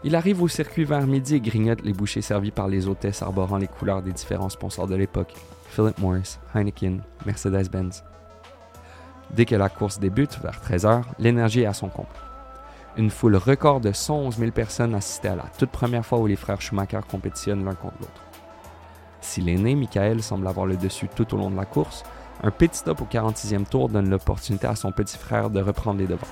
Il 0.02 0.14
arrive 0.14 0.40
au 0.40 0.48
circuit 0.48 0.84
vers 0.84 1.06
midi 1.06 1.34
et 1.34 1.40
grignote 1.40 1.82
les 1.82 1.92
bouchées 1.92 2.22
servies 2.22 2.50
par 2.50 2.68
les 2.68 2.88
hôtesses 2.88 3.20
arborant 3.20 3.58
les 3.58 3.68
couleurs 3.68 4.00
des 4.00 4.12
différents 4.12 4.48
sponsors 4.48 4.86
de 4.86 4.96
l'époque 4.96 5.34
Philip 5.68 5.98
Morris, 5.98 6.38
Heineken, 6.54 7.02
Mercedes-Benz. 7.26 8.04
Dès 9.30 9.44
que 9.44 9.56
la 9.56 9.68
course 9.68 9.98
débute, 9.98 10.38
vers 10.42 10.60
13h, 10.60 11.02
l'énergie 11.18 11.62
est 11.62 11.66
à 11.66 11.72
son 11.72 11.88
comble. 11.88 12.08
Une 12.96 13.10
foule 13.10 13.36
record 13.36 13.80
de 13.80 13.92
111 13.92 14.38
000 14.38 14.50
personnes 14.52 14.94
assistaient 14.94 15.28
à 15.28 15.36
la 15.36 15.46
toute 15.58 15.70
première 15.70 16.06
fois 16.06 16.18
où 16.18 16.26
les 16.26 16.36
frères 16.36 16.60
Schumacher 16.60 17.00
compétitionnent 17.10 17.64
l'un 17.64 17.74
contre 17.74 17.96
l'autre. 18.00 18.22
Si 19.20 19.40
l'aîné, 19.40 19.74
Michael, 19.74 20.22
semble 20.22 20.46
avoir 20.46 20.66
le 20.66 20.76
dessus 20.76 21.08
tout 21.14 21.34
au 21.34 21.36
long 21.36 21.50
de 21.50 21.56
la 21.56 21.64
course, 21.64 22.04
un 22.42 22.50
pit 22.50 22.74
stop 22.74 23.00
au 23.02 23.04
46e 23.04 23.64
tour 23.64 23.88
donne 23.88 24.08
l'opportunité 24.08 24.66
à 24.66 24.76
son 24.76 24.92
petit 24.92 25.18
frère 25.18 25.50
de 25.50 25.60
reprendre 25.60 25.98
les 25.98 26.06
devants. 26.06 26.26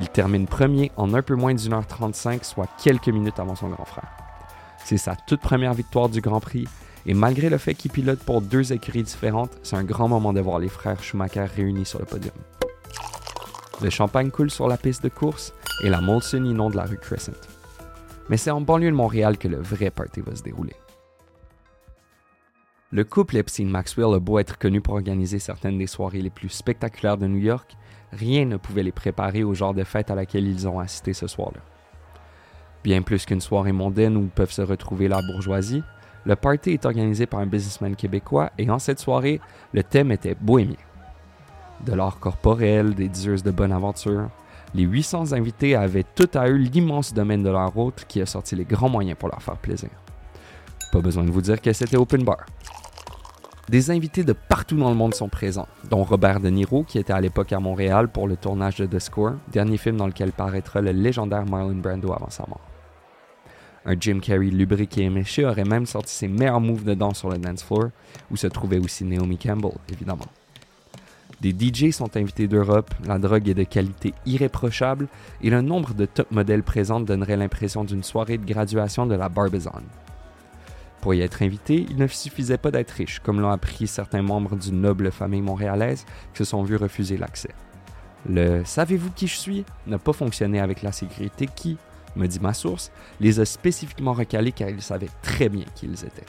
Il 0.00 0.08
termine 0.08 0.46
premier 0.46 0.92
en 0.96 1.14
un 1.14 1.22
peu 1.22 1.34
moins 1.34 1.54
d'une 1.54 1.72
heure 1.72 1.86
35, 1.86 2.44
soit 2.44 2.68
quelques 2.82 3.08
minutes 3.08 3.38
avant 3.38 3.54
son 3.54 3.68
grand 3.68 3.84
frère. 3.84 4.10
C'est 4.84 4.96
sa 4.96 5.14
toute 5.14 5.40
première 5.40 5.74
victoire 5.74 6.08
du 6.08 6.20
Grand 6.20 6.40
Prix, 6.40 6.66
et 7.06 7.14
malgré 7.14 7.48
le 7.48 7.58
fait 7.58 7.74
qu'il 7.74 7.90
pilote 7.90 8.20
pour 8.20 8.42
deux 8.42 8.72
écuries 8.72 9.02
différentes, 9.02 9.58
c'est 9.62 9.76
un 9.76 9.84
grand 9.84 10.08
moment 10.08 10.32
de 10.32 10.40
voir 10.40 10.58
les 10.58 10.68
frères 10.68 11.02
Schumacher 11.02 11.44
réunis 11.44 11.86
sur 11.86 11.98
le 11.98 12.04
podium. 12.04 12.34
Le 13.82 13.90
champagne 13.90 14.30
coule 14.30 14.50
sur 14.50 14.68
la 14.68 14.76
piste 14.76 15.02
de 15.02 15.08
course 15.08 15.52
et 15.82 15.88
la 15.88 16.00
Molson 16.00 16.44
inonde 16.44 16.74
la 16.74 16.84
rue 16.84 16.98
Crescent. 16.98 17.32
Mais 18.28 18.36
c'est 18.36 18.52
en 18.52 18.60
banlieue 18.60 18.90
de 18.90 18.96
Montréal 18.96 19.36
que 19.38 19.48
le 19.48 19.56
vrai 19.56 19.90
party 19.90 20.20
va 20.20 20.36
se 20.36 20.42
dérouler. 20.42 20.76
Le 22.92 23.04
couple 23.04 23.38
Epstein-Maxwell 23.38 24.14
a 24.14 24.18
beau 24.20 24.38
être 24.38 24.58
connu 24.58 24.80
pour 24.80 24.94
organiser 24.94 25.38
certaines 25.38 25.78
des 25.78 25.86
soirées 25.86 26.20
les 26.20 26.30
plus 26.30 26.50
spectaculaires 26.50 27.16
de 27.16 27.26
New 27.26 27.38
York, 27.38 27.74
rien 28.12 28.44
ne 28.44 28.58
pouvait 28.58 28.82
les 28.82 28.92
préparer 28.92 29.42
au 29.42 29.54
genre 29.54 29.74
de 29.74 29.82
fête 29.82 30.10
à 30.10 30.14
laquelle 30.14 30.46
ils 30.46 30.68
ont 30.68 30.78
assisté 30.78 31.14
ce 31.14 31.26
soir-là. 31.26 31.60
Bien 32.84 33.02
plus 33.02 33.24
qu'une 33.24 33.40
soirée 33.40 33.72
mondaine 33.72 34.16
où 34.16 34.26
peuvent 34.26 34.52
se 34.52 34.62
retrouver 34.62 35.08
la 35.08 35.20
bourgeoisie, 35.22 35.82
le 36.24 36.36
party 36.36 36.70
est 36.70 36.86
organisé 36.86 37.26
par 37.26 37.40
un 37.40 37.46
businessman 37.46 37.96
québécois 37.96 38.52
et 38.58 38.70
en 38.70 38.78
cette 38.78 39.00
soirée, 39.00 39.40
le 39.72 39.82
thème 39.82 40.12
était 40.12 40.36
bohémien. 40.40 40.76
De 41.84 41.94
l'art 41.94 42.18
corporel, 42.20 42.94
des 42.94 43.08
diseuses 43.08 43.42
de 43.42 43.50
bonne 43.50 43.72
aventure, 43.72 44.28
les 44.74 44.84
800 44.84 45.32
invités 45.32 45.74
avaient 45.74 46.04
tout 46.14 46.30
à 46.34 46.48
eux 46.48 46.56
l'immense 46.56 47.12
domaine 47.12 47.42
de 47.42 47.50
leur 47.50 47.76
hôte 47.76 48.04
qui 48.08 48.22
a 48.22 48.26
sorti 48.26 48.54
les 48.54 48.64
grands 48.64 48.88
moyens 48.88 49.18
pour 49.18 49.28
leur 49.28 49.42
faire 49.42 49.56
plaisir. 49.56 49.90
Pas 50.92 51.00
besoin 51.00 51.24
de 51.24 51.30
vous 51.30 51.42
dire 51.42 51.60
que 51.60 51.72
c'était 51.72 51.96
open 51.96 52.24
bar. 52.24 52.46
Des 53.68 53.90
invités 53.90 54.24
de 54.24 54.32
partout 54.32 54.76
dans 54.76 54.90
le 54.90 54.96
monde 54.96 55.14
sont 55.14 55.28
présents, 55.28 55.68
dont 55.88 56.04
Robert 56.04 56.40
De 56.40 56.48
Niro, 56.50 56.84
qui 56.84 56.98
était 56.98 57.12
à 57.12 57.20
l'époque 57.20 57.52
à 57.52 57.60
Montréal 57.60 58.08
pour 58.08 58.28
le 58.28 58.36
tournage 58.36 58.76
de 58.76 58.86
The 58.86 58.98
Score, 58.98 59.34
dernier 59.50 59.76
film 59.76 59.96
dans 59.96 60.06
lequel 60.06 60.32
paraîtra 60.32 60.80
le 60.80 60.90
légendaire 60.92 61.46
Marlon 61.46 61.76
Brando 61.76 62.12
avant 62.12 62.30
sa 62.30 62.44
mort. 62.48 62.71
Un 63.84 63.96
Jim 63.98 64.20
Carrey 64.20 64.46
lubriqué 64.46 65.02
et 65.02 65.10
méché 65.10 65.44
aurait 65.44 65.64
même 65.64 65.86
sorti 65.86 66.12
ses 66.12 66.28
meilleurs 66.28 66.60
moves 66.60 66.84
de 66.84 66.94
danse 66.94 67.18
sur 67.18 67.30
le 67.30 67.38
dance 67.38 67.64
floor, 67.64 67.88
où 68.30 68.36
se 68.36 68.46
trouvait 68.46 68.78
aussi 68.78 69.04
Naomi 69.04 69.38
Campbell, 69.38 69.72
évidemment. 69.92 70.26
Des 71.40 71.50
DJ 71.50 71.90
sont 71.90 72.16
invités 72.16 72.46
d'Europe, 72.46 72.94
la 73.04 73.18
drogue 73.18 73.48
est 73.48 73.54
de 73.54 73.64
qualité 73.64 74.14
irréprochable 74.26 75.08
et 75.42 75.50
le 75.50 75.60
nombre 75.60 75.92
de 75.92 76.06
top 76.06 76.30
modèles 76.30 76.62
présents 76.62 77.00
donnerait 77.00 77.36
l'impression 77.36 77.82
d'une 77.82 78.04
soirée 78.04 78.38
de 78.38 78.46
graduation 78.46 79.06
de 79.06 79.16
la 79.16 79.28
Barbizon. 79.28 79.82
Pour 81.00 81.14
y 81.14 81.20
être 81.20 81.42
invité, 81.42 81.84
il 81.90 81.96
ne 81.96 82.06
suffisait 82.06 82.58
pas 82.58 82.70
d'être 82.70 82.92
riche, 82.92 83.18
comme 83.18 83.40
l'ont 83.40 83.50
appris 83.50 83.88
certains 83.88 84.22
membres 84.22 84.54
d'une 84.54 84.80
noble 84.80 85.10
famille 85.10 85.42
montréalaise 85.42 86.04
qui 86.32 86.38
se 86.38 86.44
sont 86.44 86.62
vus 86.62 86.76
refuser 86.76 87.16
l'accès. 87.16 87.50
Le 88.28 88.62
Savez-vous 88.64 89.10
qui 89.10 89.26
je 89.26 89.34
suis 89.34 89.64
n'a 89.88 89.98
pas 89.98 90.12
fonctionné 90.12 90.60
avec 90.60 90.82
la 90.82 90.92
sécurité 90.92 91.48
qui, 91.52 91.76
me 92.16 92.26
dit 92.26 92.40
ma 92.40 92.54
source, 92.54 92.90
les 93.20 93.40
a 93.40 93.44
spécifiquement 93.44 94.12
recalés 94.12 94.52
car 94.52 94.68
ils 94.68 94.82
savaient 94.82 95.10
très 95.22 95.48
bien 95.48 95.64
qui 95.74 95.86
ils 95.86 96.04
étaient. 96.04 96.26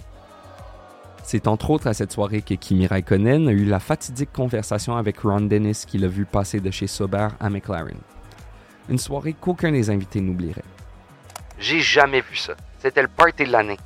C'est 1.24 1.48
entre 1.48 1.70
autres 1.70 1.88
à 1.88 1.94
cette 1.94 2.12
soirée 2.12 2.42
que 2.42 2.54
Kimi 2.54 2.86
Raikkonen 2.86 3.48
a 3.48 3.52
eu 3.52 3.64
la 3.64 3.80
fatidique 3.80 4.34
conversation 4.34 4.98
avec 4.98 5.20
Ron 5.20 5.42
Dennis 5.42 5.86
qui 5.88 5.98
l'a 5.98 6.10
vu 6.10 6.26
passer 6.26 6.60
de 6.60 6.70
chez 6.70 6.88
Sauber 6.88 7.30
à 7.40 7.50
McLaren. 7.50 7.98
Une 8.90 8.98
soirée 8.98 9.34
qu'aucun 9.34 9.72
des 9.72 9.90
invités 9.90 10.20
n'oublierait. 10.20 10.66
J'ai 11.58 11.80
jamais 11.80 12.20
vu 12.20 12.36
ça. 12.36 12.56
C'était 12.80 13.02
le 13.02 13.08
party 13.08 13.46
de 13.46 13.52
l'année. 13.52 13.78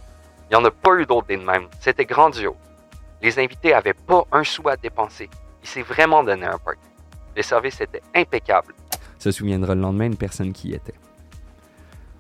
Il 0.50 0.58
n'y 0.58 0.64
en 0.64 0.66
a 0.66 0.72
pas 0.72 0.96
eu 0.96 1.06
d'autres 1.06 1.28
de 1.28 1.36
même. 1.36 1.68
C'était 1.80 2.06
grandiose. 2.06 2.56
Les 3.22 3.38
invités 3.38 3.74
avaient 3.74 3.94
pas 3.94 4.24
un 4.32 4.44
sou 4.44 4.68
à 4.68 4.76
dépenser. 4.76 5.30
Il 5.62 5.70
s'est 5.70 5.84
vraiment 5.84 6.24
donné 6.24 6.46
un 6.46 6.58
party. 6.58 6.82
Le 7.36 7.44
service 7.44 7.80
était 7.82 8.02
impeccable. 8.16 8.74
Se 9.20 9.30
souviendra 9.32 9.76
le 9.76 9.82
lendemain 9.82 10.06
une 10.06 10.18
personne 10.18 10.54
qui 10.54 10.70
y 10.70 10.74
était. 10.74 10.96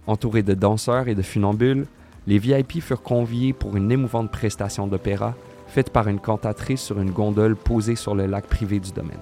Entouré 0.07 0.41
de 0.41 0.53
danseurs 0.53 1.09
et 1.09 1.15
de 1.15 1.21
funambules, 1.21 1.85
les 2.27 2.39
VIP 2.39 2.81
furent 2.81 3.03
conviés 3.03 3.53
pour 3.53 3.77
une 3.77 3.91
émouvante 3.91 4.31
prestation 4.31 4.87
d'opéra 4.87 5.35
faite 5.67 5.91
par 5.91 6.07
une 6.07 6.19
cantatrice 6.19 6.81
sur 6.81 6.99
une 6.99 7.11
gondole 7.11 7.55
posée 7.55 7.95
sur 7.95 8.15
le 8.15 8.25
lac 8.25 8.47
privé 8.47 8.79
du 8.79 8.91
domaine. 8.91 9.19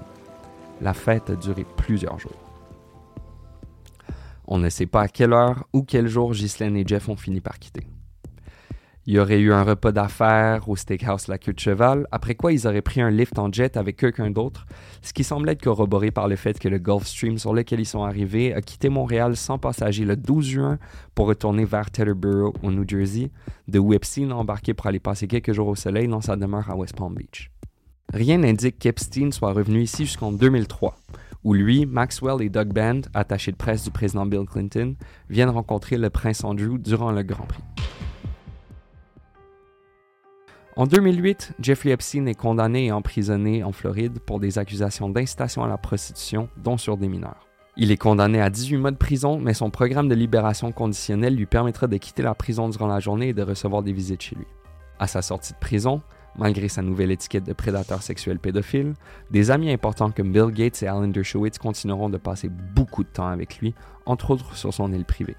La 0.81 0.93
fête 0.93 1.29
a 1.29 1.35
duré 1.35 1.65
plusieurs 1.75 2.19
jours. 2.19 2.31
On 4.47 4.59
ne 4.59 4.69
sait 4.69 4.85
pas 4.85 5.01
à 5.01 5.07
quelle 5.07 5.33
heure 5.33 5.67
ou 5.73 5.81
quel 5.81 6.07
jour 6.07 6.33
Ghislaine 6.33 6.77
et 6.77 6.85
Jeff 6.85 7.09
ont 7.09 7.15
fini 7.15 7.41
par 7.41 7.57
quitter. 7.57 7.87
Il 9.07 9.13
y 9.13 9.19
aurait 9.19 9.39
eu 9.39 9.53
un 9.53 9.61
repas 9.61 9.91
d'affaires 9.91 10.67
au 10.67 10.75
steakhouse 10.75 11.27
La 11.27 11.37
Queue 11.37 11.53
de 11.53 11.59
Cheval, 11.59 12.07
après 12.11 12.33
quoi 12.33 12.51
ils 12.51 12.65
auraient 12.65 12.81
pris 12.81 13.01
un 13.01 13.11
lift 13.11 13.37
en 13.37 13.51
jet 13.51 13.77
avec 13.77 13.97
quelqu'un 13.97 14.31
d'autre, 14.31 14.65
ce 15.03 15.13
qui 15.13 15.23
semble 15.23 15.47
être 15.49 15.61
corroboré 15.61 16.09
par 16.09 16.27
le 16.27 16.35
fait 16.35 16.57
que 16.57 16.67
le 16.67 16.79
Gulfstream 16.79 17.37
sur 17.37 17.53
lequel 17.53 17.79
ils 17.79 17.85
sont 17.85 18.03
arrivés 18.03 18.55
a 18.55 18.61
quitté 18.61 18.89
Montréal 18.89 19.35
sans 19.35 19.59
passager 19.59 20.05
le 20.05 20.15
12 20.15 20.45
juin 20.47 20.79
pour 21.13 21.27
retourner 21.27 21.65
vers 21.65 21.91
Teterboro 21.91 22.55
au 22.63 22.71
New 22.71 22.83
Jersey, 22.87 23.29
de 23.67 23.77
où 23.77 23.93
Epstein 23.93 24.31
a 24.31 24.35
embarqué 24.35 24.73
pour 24.73 24.87
aller 24.87 24.99
passer 24.99 25.27
quelques 25.27 25.53
jours 25.53 25.67
au 25.67 25.75
soleil 25.75 26.07
dans 26.07 26.21
sa 26.21 26.35
demeure 26.35 26.71
à 26.71 26.75
West 26.75 26.95
Palm 26.95 27.13
Beach. 27.13 27.51
Rien 28.11 28.39
n'indique 28.39 28.79
qu'Epstein 28.79 29.29
soit 29.31 29.53
revenu 29.53 29.83
ici 29.83 30.05
jusqu'en 30.07 30.31
2003, 30.31 30.95
où 31.43 31.53
lui, 31.53 31.85
Maxwell 31.85 32.41
et 32.41 32.49
Doug 32.49 32.73
Band, 32.73 33.01
attachés 33.13 33.51
de 33.51 33.57
presse 33.57 33.83
du 33.83 33.91
président 33.91 34.25
Bill 34.25 34.45
Clinton, 34.51 34.95
viennent 35.29 35.49
rencontrer 35.49 35.99
le 35.99 36.09
prince 36.09 36.43
Andrew 36.43 36.79
durant 36.79 37.11
le 37.11 37.21
Grand 37.21 37.45
Prix. 37.45 37.74
En 40.77 40.87
2008, 40.87 41.53
Jeffrey 41.61 41.91
Epstein 41.91 42.25
est 42.25 42.35
condamné 42.35 42.87
et 42.87 42.91
emprisonné 42.91 43.63
en 43.63 43.71
Floride 43.71 44.19
pour 44.19 44.41
des 44.41 44.57
accusations 44.57 45.07
d'incitation 45.07 45.63
à 45.63 45.69
la 45.69 45.77
prostitution, 45.77 46.49
dont 46.57 46.77
sur 46.77 46.97
des 46.97 47.07
mineurs. 47.07 47.47
Il 47.77 47.91
est 47.91 47.97
condamné 47.97 48.41
à 48.41 48.49
18 48.49 48.75
mois 48.75 48.91
de 48.91 48.97
prison, 48.97 49.39
mais 49.39 49.53
son 49.53 49.69
programme 49.69 50.09
de 50.09 50.15
libération 50.15 50.73
conditionnelle 50.73 51.37
lui 51.37 51.45
permettra 51.45 51.87
de 51.87 51.95
quitter 51.95 52.23
la 52.23 52.35
prison 52.35 52.67
durant 52.67 52.87
la 52.87 52.99
journée 52.99 53.29
et 53.29 53.33
de 53.33 53.41
recevoir 53.41 53.83
des 53.83 53.93
visites 53.93 54.21
chez 54.21 54.35
lui. 54.35 54.47
À 54.99 55.07
sa 55.07 55.21
sortie 55.21 55.53
de 55.53 55.59
prison, 55.59 56.01
malgré 56.37 56.67
sa 56.67 56.81
nouvelle 56.81 57.11
étiquette 57.11 57.45
de 57.45 57.53
prédateur 57.53 58.01
sexuel 58.01 58.37
pédophile, 58.39 58.95
des 59.31 59.51
amis 59.51 59.71
importants 59.71 60.11
comme 60.11 60.33
Bill 60.33 60.51
Gates 60.51 60.83
et 60.83 60.87
Alan 60.87 61.07
Dershowitz 61.07 61.57
continueront 61.57 62.09
de 62.09 62.17
passer 62.17 62.49
beaucoup 62.49 63.05
de 63.05 63.09
temps 63.09 63.27
avec 63.27 63.59
lui, 63.59 63.73
entre 64.05 64.31
autres 64.31 64.57
sur 64.57 64.73
son 64.73 64.91
île 64.91 65.05
privée. 65.05 65.37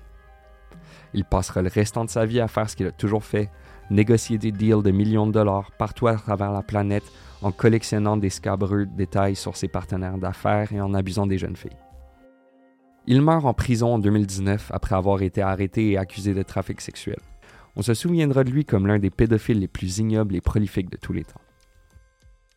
Il 1.13 1.25
passera 1.25 1.61
le 1.61 1.69
restant 1.69 2.07
de 2.07 2.11
sa 2.11 2.25
vie 2.25 2.41
à 2.41 2.49
faire 2.49 2.71
ce 2.71 2.77
qu'il 2.77 2.87
a 2.87 2.93
toujours 2.93 3.25
fait, 3.25 3.51
négocier 3.91 4.39
des 4.39 4.53
deals 4.53 4.83
de 4.83 4.91
millions 4.91 5.27
de 5.27 5.33
dollars 5.33 5.71
partout 5.73 6.07
à 6.09 6.15
travers 6.15 6.53
la 6.53 6.63
planète 6.63 7.05
en 7.43 7.53
collectionnant 7.53 8.17
des 8.17 8.31
scabreux 8.31 8.87
détails 8.87 9.37
sur 9.37 9.57
ses 9.57 9.69
partenaires 9.69 10.19
d'affaires 10.19 10.73
et 10.73 10.81
en 10.81 10.95
abusant 10.95 11.27
des 11.27 11.39
jeunes 11.39 11.57
filles. 11.57 11.77
Il 13.07 13.23
meurt 13.23 13.45
en 13.45 13.55
prison 13.55 13.95
en 13.95 13.99
2019 13.99 14.73
après 14.75 14.97
avoir 14.97 15.23
été 15.23 15.41
arrêté 15.41 15.93
et 15.93 15.99
accusé 15.99 16.35
de 16.35 16.43
trafic 16.43 16.81
sexuel. 16.81 17.19
On 17.77 17.83
se 17.83 17.95
souviendra 17.95 18.43
de 18.43 18.51
lui 18.51 18.65
comme 18.65 18.87
l'un 18.87 18.99
des 18.99 19.11
pédophiles 19.11 19.61
les 19.61 19.69
plus 19.69 19.99
ignobles 19.99 20.35
et 20.35 20.41
prolifiques 20.41 20.91
de 20.91 20.97
tous 20.97 21.13
les 21.13 21.25
temps. 21.25 21.41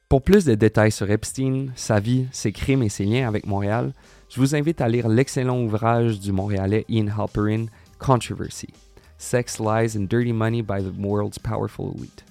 Pour 0.08 0.24
plus 0.24 0.46
de 0.46 0.56
détails 0.56 0.92
sur 0.92 1.12
Epstein, 1.12 1.68
sa 1.76 2.00
vie, 2.00 2.26
ses 2.32 2.52
crimes 2.52 2.82
et 2.82 2.90
ses 2.90 3.06
liens 3.06 3.28
avec 3.28 3.46
Montréal, 3.46 3.94
je 4.28 4.40
vous 4.40 4.56
invite 4.56 4.82
à 4.82 4.88
lire 4.88 5.08
l'excellent 5.08 5.62
ouvrage 5.62 6.20
du 6.20 6.32
Montréalais 6.32 6.86
Ian 6.90 7.08
Halperin, 7.16 7.66
Controversy, 8.00 8.70
Sex, 9.20 9.60
Lies 9.60 9.98
and 9.98 10.08
Dirty 10.10 10.32
Money 10.32 10.62
by 10.62 10.82
the 10.82 10.94
World's 10.98 11.38
Powerful 11.38 11.92
Elite. 11.94 12.24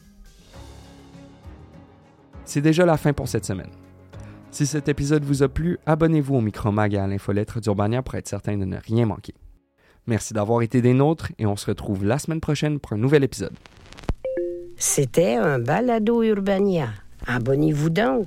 C'est 2.46 2.62
déjà 2.62 2.87
la 2.87 2.96
fin 2.96 3.12
pour 3.12 3.29
cette 3.29 3.44
semaine. 3.44 3.70
Si 4.51 4.66
cet 4.66 4.88
épisode 4.88 5.22
vous 5.22 5.42
a 5.42 5.48
plu, 5.48 5.79
abonnez-vous 5.85 6.37
au 6.37 6.40
Micromag 6.40 6.94
et 6.94 6.96
à 6.96 7.07
l'infolettre 7.07 7.61
d'Urbania 7.61 8.01
pour 8.01 8.14
être 8.14 8.27
certain 8.27 8.57
de 8.57 8.64
ne 8.64 8.79
rien 8.79 9.05
manquer. 9.05 9.35
Merci 10.07 10.33
d'avoir 10.33 10.62
été 10.62 10.81
des 10.81 10.94
nôtres 10.94 11.31
et 11.38 11.44
on 11.44 11.57
se 11.57 11.66
retrouve 11.66 12.07
la 12.07 12.18
semaine 12.18 12.40
prochaine 12.40 12.81
pour 12.81 12.94
un 12.94 12.96
nouvel 12.96 13.22
épisode. 13.22 13.55
C'était 14.77 15.35
un 15.35 15.59
balado 15.59 16.22
Urbania. 16.22 16.88
Abonnez-vous 17.27 17.90
donc. 17.90 18.27